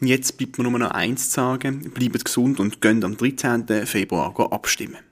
Jetzt 0.00 0.38
bleibt 0.38 0.56
mir 0.56 0.64
nur 0.64 0.78
noch 0.78 0.92
eins 0.92 1.28
zu 1.28 1.34
sagen. 1.36 1.90
Bleibt 1.90 2.24
gesund 2.24 2.58
und 2.58 2.80
gönnt 2.80 3.04
am 3.04 3.16
13. 3.16 3.86
Februar 3.86 4.34
abstimmen. 4.50 5.09